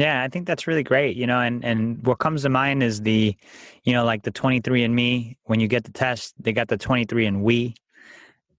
Yeah, 0.00 0.22
I 0.22 0.28
think 0.28 0.46
that's 0.46 0.66
really 0.66 0.82
great. 0.82 1.14
You 1.14 1.26
know, 1.26 1.40
and 1.40 1.62
and 1.62 2.04
what 2.06 2.18
comes 2.20 2.42
to 2.42 2.48
mind 2.48 2.82
is 2.82 3.02
the, 3.02 3.36
you 3.84 3.92
know, 3.92 4.02
like 4.02 4.22
the 4.22 4.30
23 4.30 4.82
and 4.82 4.94
Me. 4.94 5.36
When 5.44 5.60
you 5.60 5.68
get 5.68 5.84
the 5.84 5.92
test, 5.92 6.32
they 6.40 6.54
got 6.54 6.68
the 6.68 6.78
23 6.78 7.26
and 7.26 7.42
We, 7.42 7.74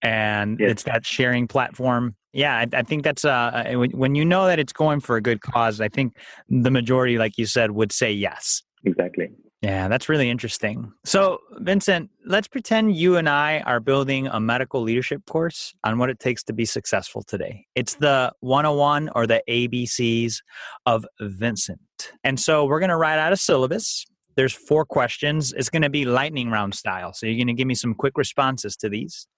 and 0.02 0.60
yes. 0.60 0.70
it's 0.70 0.82
that 0.84 1.04
sharing 1.04 1.48
platform. 1.48 2.14
Yeah, 2.32 2.56
I, 2.58 2.66
I 2.72 2.82
think 2.82 3.02
that's 3.02 3.24
uh 3.24 3.74
when 3.92 4.14
you 4.14 4.24
know 4.24 4.46
that 4.46 4.60
it's 4.60 4.72
going 4.72 5.00
for 5.00 5.16
a 5.16 5.20
good 5.20 5.40
cause. 5.40 5.80
I 5.80 5.88
think 5.88 6.16
the 6.48 6.70
majority, 6.70 7.18
like 7.18 7.36
you 7.36 7.46
said, 7.46 7.72
would 7.72 7.90
say 7.90 8.12
yes. 8.12 8.62
Exactly. 8.84 9.30
Yeah, 9.62 9.86
that's 9.86 10.08
really 10.08 10.28
interesting. 10.28 10.92
So, 11.04 11.38
Vincent, 11.58 12.10
let's 12.26 12.48
pretend 12.48 12.96
you 12.96 13.16
and 13.16 13.28
I 13.28 13.60
are 13.60 13.78
building 13.78 14.26
a 14.26 14.40
medical 14.40 14.82
leadership 14.82 15.24
course 15.26 15.72
on 15.84 15.98
what 15.98 16.10
it 16.10 16.18
takes 16.18 16.42
to 16.44 16.52
be 16.52 16.64
successful 16.64 17.22
today. 17.22 17.66
It's 17.76 17.94
the 17.94 18.32
101 18.40 19.10
or 19.14 19.28
the 19.28 19.40
ABCs 19.48 20.38
of 20.86 21.06
Vincent. 21.20 21.78
And 22.24 22.40
so, 22.40 22.64
we're 22.64 22.80
going 22.80 22.90
to 22.90 22.96
write 22.96 23.20
out 23.20 23.32
a 23.32 23.36
syllabus. 23.36 24.04
There's 24.34 24.52
four 24.52 24.84
questions. 24.84 25.52
It's 25.52 25.70
going 25.70 25.82
to 25.82 25.90
be 25.90 26.06
lightning 26.06 26.50
round 26.50 26.74
style. 26.74 27.12
So, 27.12 27.26
you're 27.26 27.36
going 27.36 27.46
to 27.46 27.54
give 27.54 27.68
me 27.68 27.76
some 27.76 27.94
quick 27.94 28.18
responses 28.18 28.76
to 28.78 28.88
these. 28.88 29.28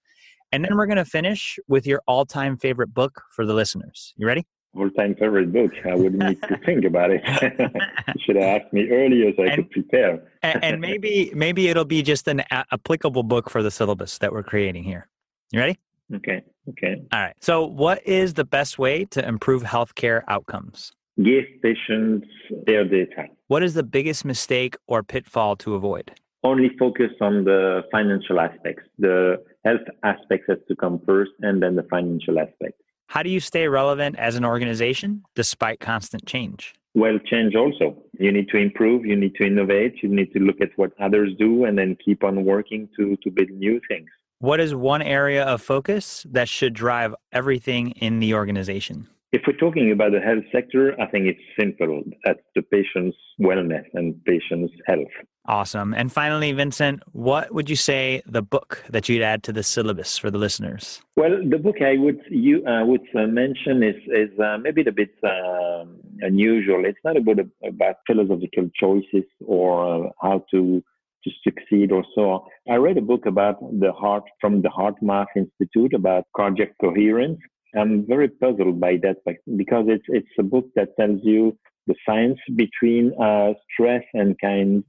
And 0.51 0.65
then 0.65 0.75
we're 0.75 0.87
going 0.87 0.97
to 0.97 1.05
finish 1.05 1.59
with 1.67 1.85
your 1.85 2.01
all 2.07 2.25
time 2.25 2.57
favorite 2.57 2.95
book 2.95 3.21
for 3.35 3.45
the 3.45 3.53
listeners. 3.53 4.13
You 4.17 4.25
ready? 4.25 4.47
All-time 4.75 5.15
favorite 5.15 5.51
book. 5.51 5.71
I 5.85 5.95
would 5.95 6.13
need 6.13 6.41
to 6.43 6.57
think 6.65 6.85
about 6.85 7.11
it. 7.11 7.21
you 7.25 8.13
should 8.25 8.35
have 8.35 8.61
asked 8.61 8.73
me 8.73 8.89
earlier 8.89 9.31
so 9.35 9.43
I 9.43 9.47
and, 9.47 9.55
could 9.55 9.71
prepare. 9.71 10.23
and, 10.43 10.63
and, 10.63 10.81
maybe 10.81 11.31
maybe 11.33 11.69
it'll 11.69 11.85
be 11.85 12.01
just 12.01 12.27
an 12.27 12.41
a- 12.51 12.65
applicable 12.71 13.23
book 13.23 13.49
for 13.49 13.63
the 13.63 13.71
syllabus 13.71 14.17
that 14.19 14.31
we're 14.31 14.43
creating 14.43 14.83
here. 14.83 15.07
You 15.51 15.59
ready? 15.59 15.79
Okay. 16.13 16.43
Okay. 16.69 16.95
All 17.11 17.19
right. 17.19 17.35
So, 17.41 17.65
what 17.65 18.05
is 18.05 18.33
the 18.33 18.45
best 18.45 18.77
way 18.79 19.05
to 19.05 19.25
improve 19.25 19.63
healthcare 19.63 20.23
outcomes? 20.27 20.91
Give 21.23 21.45
patients 21.61 22.27
their 22.65 22.83
data. 22.83 23.27
What 23.47 23.63
is 23.63 23.73
the 23.73 23.83
biggest 23.83 24.25
mistake 24.25 24.75
or 24.87 25.01
pitfall 25.03 25.55
to 25.57 25.75
avoid? 25.75 26.11
Only 26.43 26.69
focus 26.77 27.11
on 27.21 27.43
the 27.45 27.83
financial 27.91 28.39
aspects. 28.39 28.83
The 28.99 29.37
health 29.63 29.87
aspects 30.03 30.45
has 30.49 30.57
to 30.67 30.75
come 30.75 31.01
first, 31.05 31.31
and 31.41 31.61
then 31.63 31.75
the 31.75 31.83
financial 31.83 32.37
aspects. 32.39 32.81
How 33.07 33.23
do 33.23 33.29
you 33.29 33.39
stay 33.39 33.67
relevant 33.67 34.17
as 34.17 34.35
an 34.35 34.45
organization 34.45 35.23
despite 35.35 35.79
constant 35.79 36.25
change? 36.25 36.73
Well, 36.95 37.19
change 37.19 37.55
also. 37.55 37.97
You 38.17 38.31
need 38.31 38.47
to 38.49 38.57
improve, 38.57 39.05
you 39.05 39.15
need 39.15 39.35
to 39.35 39.45
innovate, 39.45 40.01
you 40.01 40.09
need 40.09 40.31
to 40.33 40.39
look 40.39 40.61
at 40.61 40.69
what 40.77 40.91
others 40.99 41.33
do 41.37 41.65
and 41.65 41.77
then 41.77 41.97
keep 42.03 42.23
on 42.23 42.45
working 42.45 42.87
to, 42.97 43.17
to 43.23 43.29
build 43.29 43.49
new 43.49 43.81
things. 43.87 44.09
What 44.39 44.59
is 44.59 44.73
one 44.73 45.01
area 45.01 45.43
of 45.43 45.61
focus 45.61 46.25
that 46.29 46.47
should 46.47 46.73
drive 46.73 47.13
everything 47.31 47.91
in 47.91 48.19
the 48.19 48.33
organization? 48.33 49.07
If 49.35 49.41
we're 49.45 49.57
talking 49.57 49.91
about 49.91 50.13
the 50.13 50.21
health 50.21 50.45
sector, 50.49 50.95
I 50.97 51.07
think 51.07 51.25
it's 51.25 51.45
simple. 51.59 52.03
That's 52.23 52.39
the 52.55 52.61
patient's 52.61 53.17
wellness 53.37 53.83
and 53.93 54.15
patient's 54.23 54.73
health. 54.87 55.15
Awesome. 55.45 55.93
And 55.93 56.09
finally, 56.09 56.53
Vincent, 56.53 57.03
what 57.11 57.53
would 57.53 57.69
you 57.69 57.75
say 57.75 58.21
the 58.25 58.41
book 58.41 58.81
that 58.89 59.09
you'd 59.09 59.21
add 59.21 59.43
to 59.43 59.51
the 59.51 59.61
syllabus 59.61 60.17
for 60.17 60.31
the 60.31 60.37
listeners? 60.37 61.01
Well, 61.17 61.35
the 61.53 61.57
book 61.57 61.81
I 61.81 61.97
would 61.97 62.21
you 62.29 62.65
uh, 62.65 62.85
would 62.85 63.05
uh, 63.13 63.27
mention 63.27 63.83
is 63.83 63.99
is 64.23 64.31
uh, 64.39 64.57
maybe 64.57 64.81
a 64.87 64.95
bit 65.01 65.13
um, 65.23 65.99
unusual. 66.21 66.85
It's 66.85 67.03
not 67.03 67.17
about 67.17 67.39
about 67.67 67.95
philosophical 68.07 68.69
choices 68.73 69.27
or 69.45 69.67
uh, 70.07 70.09
how 70.21 70.45
to 70.51 70.81
to 71.25 71.29
succeed 71.43 71.91
or 71.91 72.05
so. 72.15 72.47
I 72.69 72.75
read 72.75 72.97
a 72.97 73.01
book 73.11 73.25
about 73.25 73.59
the 73.83 73.91
heart 73.91 74.23
from 74.39 74.61
the 74.61 74.69
HeartMath 74.69 75.31
Institute 75.35 75.93
about 75.93 76.25
cardiac 76.37 76.71
coherence, 76.79 77.39
I'm 77.77 78.05
very 78.07 78.29
puzzled 78.29 78.79
by 78.79 78.97
that 79.03 79.17
because 79.55 79.85
it's 79.87 80.05
it's 80.07 80.35
a 80.39 80.43
book 80.43 80.65
that 80.75 80.95
tells 80.99 81.19
you 81.23 81.57
the 81.87 81.95
science 82.07 82.39
between 82.55 83.13
uh, 83.21 83.53
stress 83.71 84.03
and 84.13 84.35
kind 84.39 84.83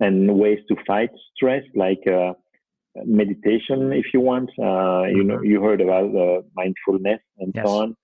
and 0.00 0.38
ways 0.38 0.58
to 0.68 0.76
fight 0.86 1.10
stress, 1.36 1.62
like 1.74 2.00
uh, 2.06 2.32
meditation, 3.04 3.92
if 3.92 4.06
you 4.14 4.20
want. 4.20 4.50
Uh, 4.58 5.04
you 5.04 5.22
know, 5.22 5.40
you 5.42 5.62
heard 5.62 5.80
about 5.80 6.14
uh, 6.16 6.40
mindfulness 6.54 7.20
and 7.38 7.52
yes. 7.54 7.66
so 7.66 7.72
on. 7.72 7.96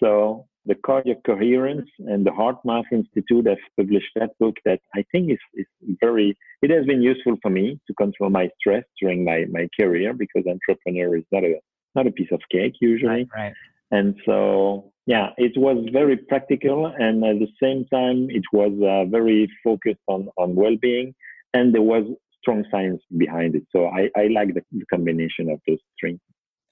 So 0.00 0.46
the 0.66 0.74
cardiac 0.86 1.24
coherence 1.24 1.88
and 1.98 2.24
the 2.26 2.30
HeartMath 2.30 2.84
Institute 2.92 3.46
have 3.46 3.58
published 3.76 4.10
that 4.16 4.30
book 4.38 4.54
that 4.66 4.80
I 4.94 5.04
think 5.10 5.30
is, 5.30 5.38
is 5.54 5.66
very, 6.00 6.36
it 6.62 6.70
has 6.70 6.84
been 6.84 7.02
useful 7.02 7.36
for 7.40 7.50
me 7.50 7.80
to 7.86 7.94
control 7.94 8.30
my 8.30 8.50
stress 8.60 8.84
during 9.00 9.24
my, 9.24 9.46
my 9.50 9.68
career 9.80 10.12
because 10.12 10.44
entrepreneur 10.46 11.16
is 11.16 11.24
not 11.32 11.42
a, 11.42 11.54
not 11.94 12.06
a 12.06 12.12
piece 12.12 12.28
of 12.32 12.40
cake 12.52 12.74
usually. 12.80 13.26
Right, 13.34 13.44
right. 13.44 13.52
And 13.90 14.14
so, 14.26 14.92
yeah, 15.06 15.30
it 15.38 15.52
was 15.56 15.88
very 15.92 16.16
practical, 16.16 16.86
and 16.86 17.24
at 17.24 17.38
the 17.38 17.48
same 17.62 17.86
time, 17.86 18.28
it 18.30 18.44
was 18.52 18.72
uh, 18.82 19.08
very 19.10 19.48
focused 19.64 20.04
on 20.06 20.28
on 20.36 20.54
well-being, 20.54 21.14
and 21.54 21.74
there 21.74 21.82
was 21.82 22.04
strong 22.40 22.64
science 22.70 23.02
behind 23.16 23.54
it. 23.54 23.64
So 23.74 23.86
I, 23.86 24.10
I 24.16 24.28
like 24.28 24.54
the, 24.54 24.62
the 24.72 24.86
combination 24.86 25.50
of 25.50 25.60
those 25.66 25.78
three. 25.98 26.18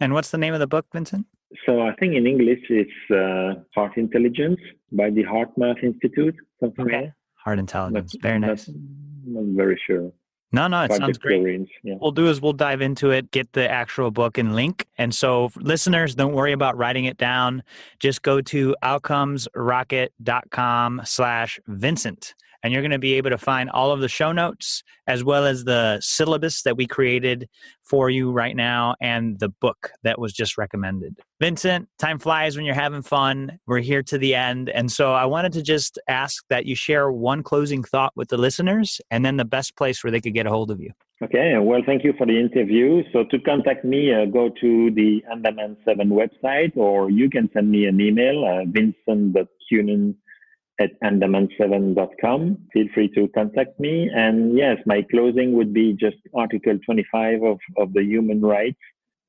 And 0.01 0.13
what's 0.13 0.31
the 0.31 0.39
name 0.39 0.55
of 0.55 0.61
the 0.61 0.67
book, 0.67 0.87
Vincent? 0.93 1.27
So 1.65 1.83
I 1.83 1.95
think 1.95 2.15
in 2.15 2.27
English 2.27 2.61
it's 2.69 3.11
uh, 3.11 3.63
Heart 3.75 3.97
Intelligence 3.97 4.61
by 4.93 5.11
the 5.11 5.25
HeartMath 5.25 5.83
Institute. 5.83 6.37
Something 6.61 6.87
okay. 6.87 7.01
Like 7.03 7.13
Heart 7.37 7.59
Intelligence. 7.59 8.15
Not, 8.15 8.23
Very 8.23 8.39
nice. 8.39 8.71
Not 9.25 9.45
very 9.57 9.81
sure. 9.87 10.13
No, 10.53 10.69
no, 10.69 10.85
it 10.85 10.93
sounds 10.93 11.19
great. 11.19 11.69
yeah. 11.83 11.97
We'll 12.01 12.13
do 12.13 12.29
is 12.29 12.41
we'll 12.41 12.53
dive 12.53 12.81
into 12.81 13.11
it, 13.11 13.31
get 13.31 13.53
the 13.53 13.71
actual 13.71 14.11
book 14.11 14.39
and 14.39 14.55
link. 14.55 14.87
And 14.97 15.15
so, 15.15 15.51
listeners, 15.57 16.15
don't 16.15 16.33
worry 16.35 16.53
about 16.53 16.77
writing 16.77 17.07
it 17.07 17.19
down. 17.19 17.63
Just 17.99 18.23
go 18.23 18.41
to 18.41 18.77
outcomesrocket.com 18.83 21.03
slash 21.05 21.61
Vincent 21.67 22.35
and 22.63 22.73
you're 22.73 22.83
going 22.83 22.91
to 22.91 22.99
be 22.99 23.15
able 23.15 23.31
to 23.31 23.39
find 23.39 23.71
all 23.71 23.91
of 23.91 24.01
the 24.01 24.09
show 24.09 24.33
notes 24.33 24.83
as 25.07 25.23
well 25.23 25.45
as 25.45 25.65
the 25.65 25.99
syllabus 26.01 26.63
that 26.63 26.77
we 26.77 26.87
created 26.87 27.49
for 27.83 28.11
you 28.11 28.33
right 28.33 28.57
now 28.57 28.95
and 29.01 29.39
the 29.39 29.49
book 29.49 29.91
that 30.03 30.19
was 30.19 30.33
just 30.33 30.59
recommended. 30.59 31.17
Vincent, 31.41 31.89
time 31.99 32.19
flies 32.19 32.57
when 32.57 32.65
you're 32.65 32.75
having 32.75 33.03
fun. 33.03 33.59
We're 33.67 33.81
here 33.81 34.03
to 34.05 34.19
the 34.19 34.35
end. 34.35 34.69
And 34.71 34.91
so 34.91 35.13
I 35.13 35.27
wanted 35.27 35.53
to 35.53 35.63
just 35.63 35.99
ask 36.09 36.45
that 36.49 36.67
you 36.67 36.75
share 36.75 37.13
one 37.13 37.43
closing 37.43 37.83
thought 37.83 38.13
with 38.17 38.29
the 38.29 38.39
listeners 38.39 39.01
and 39.11 39.25
then 39.25 39.37
the 39.37 39.45
best 39.45 39.77
place 39.77 40.03
where 40.03 40.11
they 40.11 40.21
could 40.21 40.35
get 40.35 40.47
a 40.47 40.51
hold 40.51 40.71
of 40.71 40.81
you. 40.81 40.91
Okay, 41.23 41.55
well, 41.59 41.81
thank 41.87 42.05
you 42.05 42.13
for 42.19 42.27
the 42.27 42.39
interview. 42.39 43.03
So 43.13 43.25
to 43.31 43.39
contact 43.39 43.87
me, 43.87 44.13
uh, 44.13 44.27
go 44.27 44.51
to 44.61 44.91
the 44.91 45.23
Andaman 45.31 45.79
7 45.87 46.11
website, 46.11 46.77
or 46.77 47.11
you 47.11 47.31
can 47.31 47.49
send 47.55 47.71
me 47.71 47.87
an 47.87 47.99
email, 47.99 48.45
uh, 48.45 48.65
vincent.keunen 48.67 50.15
at 50.81 50.91
andaman7.com. 51.01 52.59
Feel 52.73 52.87
free 52.95 53.09
to 53.15 53.29
contact 53.29 53.79
me. 53.81 54.11
And 54.15 54.57
yes, 54.57 54.77
my 54.87 55.03
closing 55.11 55.55
would 55.55 55.73
be 55.73 55.93
just 55.93 56.17
Article 56.35 56.79
25 56.85 57.43
of, 57.43 57.59
of 57.79 57.93
the 57.93 58.03
Human 58.03 58.41
Rights 58.41 58.79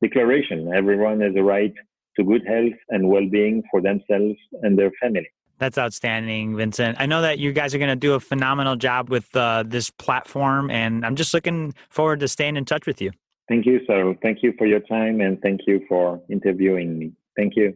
Declaration. 0.02 0.74
Everyone 0.74 1.22
has 1.22 1.34
a 1.38 1.44
right 1.44 1.74
to 2.18 2.24
good 2.24 2.46
health 2.48 2.78
and 2.90 3.10
well-being 3.10 3.64
for 3.72 3.82
themselves 3.82 4.36
and 4.62 4.78
their 4.78 4.92
family. 5.02 5.28
That's 5.60 5.78
outstanding, 5.78 6.56
Vincent. 6.56 6.98
I 7.00 7.08
know 7.08 7.22
that 7.22 7.40
you 7.40 7.52
guys 7.52 7.74
are 7.74 7.80
going 7.80 7.90
to 7.90 7.96
do 7.96 8.14
a 8.14 8.20
phenomenal 8.20 8.76
job 8.76 9.10
with 9.10 9.36
uh, 9.36 9.64
this 9.66 9.90
platform, 9.90 10.70
and 10.70 11.04
I'm 11.04 11.16
just 11.16 11.34
looking 11.34 11.74
forward 11.90 12.20
to 12.20 12.28
staying 12.28 12.58
in 12.58 12.66
touch 12.66 12.86
with 12.86 13.02
you. 13.02 13.12
Thank 13.50 13.66
you, 13.66 13.80
sir. 13.88 14.14
Thank 14.22 14.44
you 14.44 14.54
for 14.58 14.68
your 14.68 14.82
time, 14.82 15.22
and 15.22 15.42
thank 15.42 15.62
you 15.66 15.84
for 15.90 16.22
interviewing 16.30 17.00
me. 17.00 17.14
Thank 17.36 17.54
you. 17.56 17.76